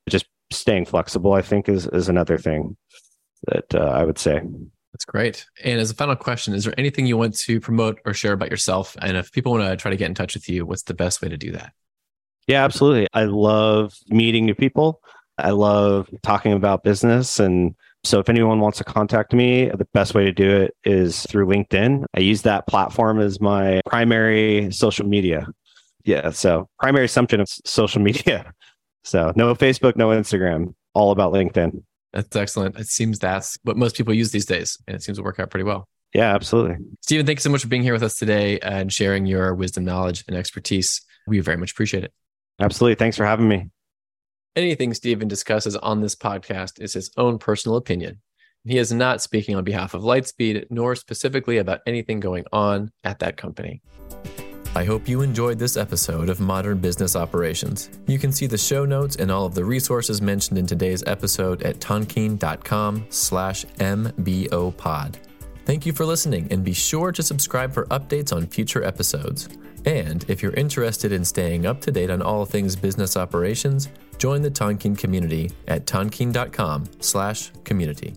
Just 0.10 0.26
staying 0.52 0.86
flexible, 0.86 1.34
I 1.34 1.42
think, 1.42 1.68
is 1.70 1.88
is 1.88 2.10
another 2.10 2.38
thing 2.38 2.78
that 3.48 3.74
uh, 3.74 3.80
I 3.80 4.04
would 4.04 4.20
say. 4.20 4.42
That's 4.94 5.06
great. 5.06 5.46
And 5.64 5.80
as 5.80 5.90
a 5.90 5.96
final 5.96 6.16
question, 6.16 6.54
is 6.54 6.66
there 6.66 6.74
anything 6.78 7.06
you 7.06 7.18
want 7.18 7.38
to 7.40 7.60
promote 7.60 8.00
or 8.06 8.14
share 8.14 8.34
about 8.34 8.52
yourself? 8.52 8.98
And 9.02 9.16
if 9.16 9.32
people 9.32 9.54
want 9.54 9.64
to 9.64 9.78
try 9.78 9.90
to 9.90 9.98
get 9.98 10.10
in 10.10 10.16
touch 10.16 10.34
with 10.34 10.50
you, 10.50 10.66
what's 10.66 10.84
the 10.84 10.94
best 10.94 11.22
way 11.22 11.30
to 11.30 11.38
do 11.38 11.52
that? 11.54 11.74
Yeah, 12.48 12.64
absolutely. 12.66 13.08
I 13.14 13.24
love 13.24 13.94
meeting 14.10 14.46
new 14.46 14.56
people. 14.56 15.02
I 15.38 15.52
love 15.52 16.10
talking 16.24 16.54
about 16.54 16.84
business. 16.84 17.40
And 17.40 17.76
so 18.04 18.20
if 18.20 18.30
anyone 18.30 18.60
wants 18.60 18.80
to 18.80 18.84
contact 18.84 19.34
me, 19.34 19.70
the 19.70 19.88
best 19.94 20.14
way 20.14 20.26
to 20.26 20.32
do 20.32 20.50
it 20.50 20.76
is 20.84 21.24
through 21.28 21.48
LinkedIn. 21.48 22.06
I 22.14 22.20
use 22.20 22.42
that 22.42 22.68
platform 22.68 23.20
as 23.20 23.40
my 23.40 23.80
primary 23.86 24.72
social 24.72 25.08
media. 25.08 25.48
Yeah. 26.04 26.32
So 26.32 26.68
primary 26.80 27.06
assumption 27.06 27.40
of 27.40 27.50
social 27.50 28.02
media. 28.02 28.54
So 29.04 29.34
no 29.36 29.56
Facebook, 29.56 29.96
no 29.96 30.10
Instagram, 30.10 30.76
all 30.94 31.10
about 31.10 31.34
LinkedIn. 31.34 31.82
That's 32.14 32.36
excellent. 32.36 32.78
It 32.78 32.88
seems 32.88 33.20
that's 33.20 33.58
what 33.64 33.78
most 33.78 33.96
people 33.96 34.14
use 34.14 34.32
these 34.32 34.46
days, 34.46 34.78
and 34.88 34.96
it 34.96 35.04
seems 35.04 35.18
to 35.18 35.24
work 35.24 35.40
out 35.40 35.50
pretty 35.50 35.64
well. 35.64 35.88
Yeah, 36.14 36.36
absolutely. 36.36 36.76
Steven, 37.02 37.26
thank 37.26 37.40
you 37.40 37.42
so 37.42 37.50
much 37.50 37.62
for 37.62 37.70
being 37.70 37.84
here 37.84 37.94
with 37.94 38.04
us 38.04 38.18
today 38.18 38.60
and 38.60 38.92
sharing 38.92 39.26
your 39.26 39.56
wisdom, 39.56 39.86
knowledge, 39.86 40.26
and 40.28 40.36
expertise. 40.36 41.02
We 41.26 41.40
very 41.40 41.58
much 41.58 41.72
appreciate 41.72 42.04
it. 42.04 42.14
Absolutely. 42.60 42.96
Thanks 42.96 43.16
for 43.16 43.26
having 43.26 43.48
me. 43.48 43.70
Anything 44.56 44.94
Steven 44.94 45.30
discusses 45.30 45.78
on 45.78 46.02
this 46.02 46.16
podcast 46.16 46.82
is 46.82 46.94
his 46.94 47.12
own 47.16 47.40
personal 47.40 47.78
opinion. 47.78 48.22
He 48.66 48.78
is 48.78 48.92
not 48.92 49.22
speaking 49.22 49.56
on 49.56 49.64
behalf 49.64 49.94
of 49.94 50.04
Lightspeed, 50.04 50.66
nor 50.70 50.96
specifically 50.96 51.58
about 51.58 51.80
anything 51.88 52.20
going 52.20 52.44
on 52.52 52.92
at 53.04 53.20
that 53.20 53.38
company. 53.38 53.82
I 54.74 54.86
hope 54.86 55.10
you 55.10 55.22
enjoyed 55.22 55.60
this 55.60 55.76
episode 55.76 56.30
of 56.30 56.40
Modern 56.40 56.78
Business 56.78 57.18
Operations. 57.18 57.90
You 58.08 58.18
can 58.18 58.32
see 58.32 58.48
the 58.48 58.58
show 58.58 58.86
notes 58.86 59.18
and 59.18 59.30
all 59.30 59.46
of 59.46 59.54
the 59.54 59.66
resources 59.66 60.22
mentioned 60.22 60.58
in 60.58 60.66
today's 60.66 61.04
episode 61.08 61.62
at 61.64 61.80
tonkean.com 61.80 63.06
slash 63.10 63.66
mbopod. 63.66 65.16
Thank 65.66 65.86
you 65.86 65.92
for 65.92 66.06
listening 66.06 66.48
and 66.52 66.64
be 66.64 66.72
sure 66.72 67.12
to 67.12 67.22
subscribe 67.22 67.74
for 67.74 67.86
updates 67.88 68.34
on 68.34 68.48
future 68.48 68.82
episodes. 68.82 69.50
And 69.84 70.24
if 70.30 70.42
you're 70.42 70.54
interested 70.54 71.12
in 71.12 71.26
staying 71.26 71.66
up 71.66 71.82
to 71.82 71.92
date 71.92 72.10
on 72.10 72.22
all 72.22 72.46
things 72.46 72.78
business 72.78 73.18
operations, 73.18 73.90
join 74.20 74.42
the 74.42 74.52
Tonkean 74.52 74.98
community 74.98 75.52
at 75.68 75.86
tonkean.com 75.86 76.86
slash 77.02 77.52
community. 77.66 78.14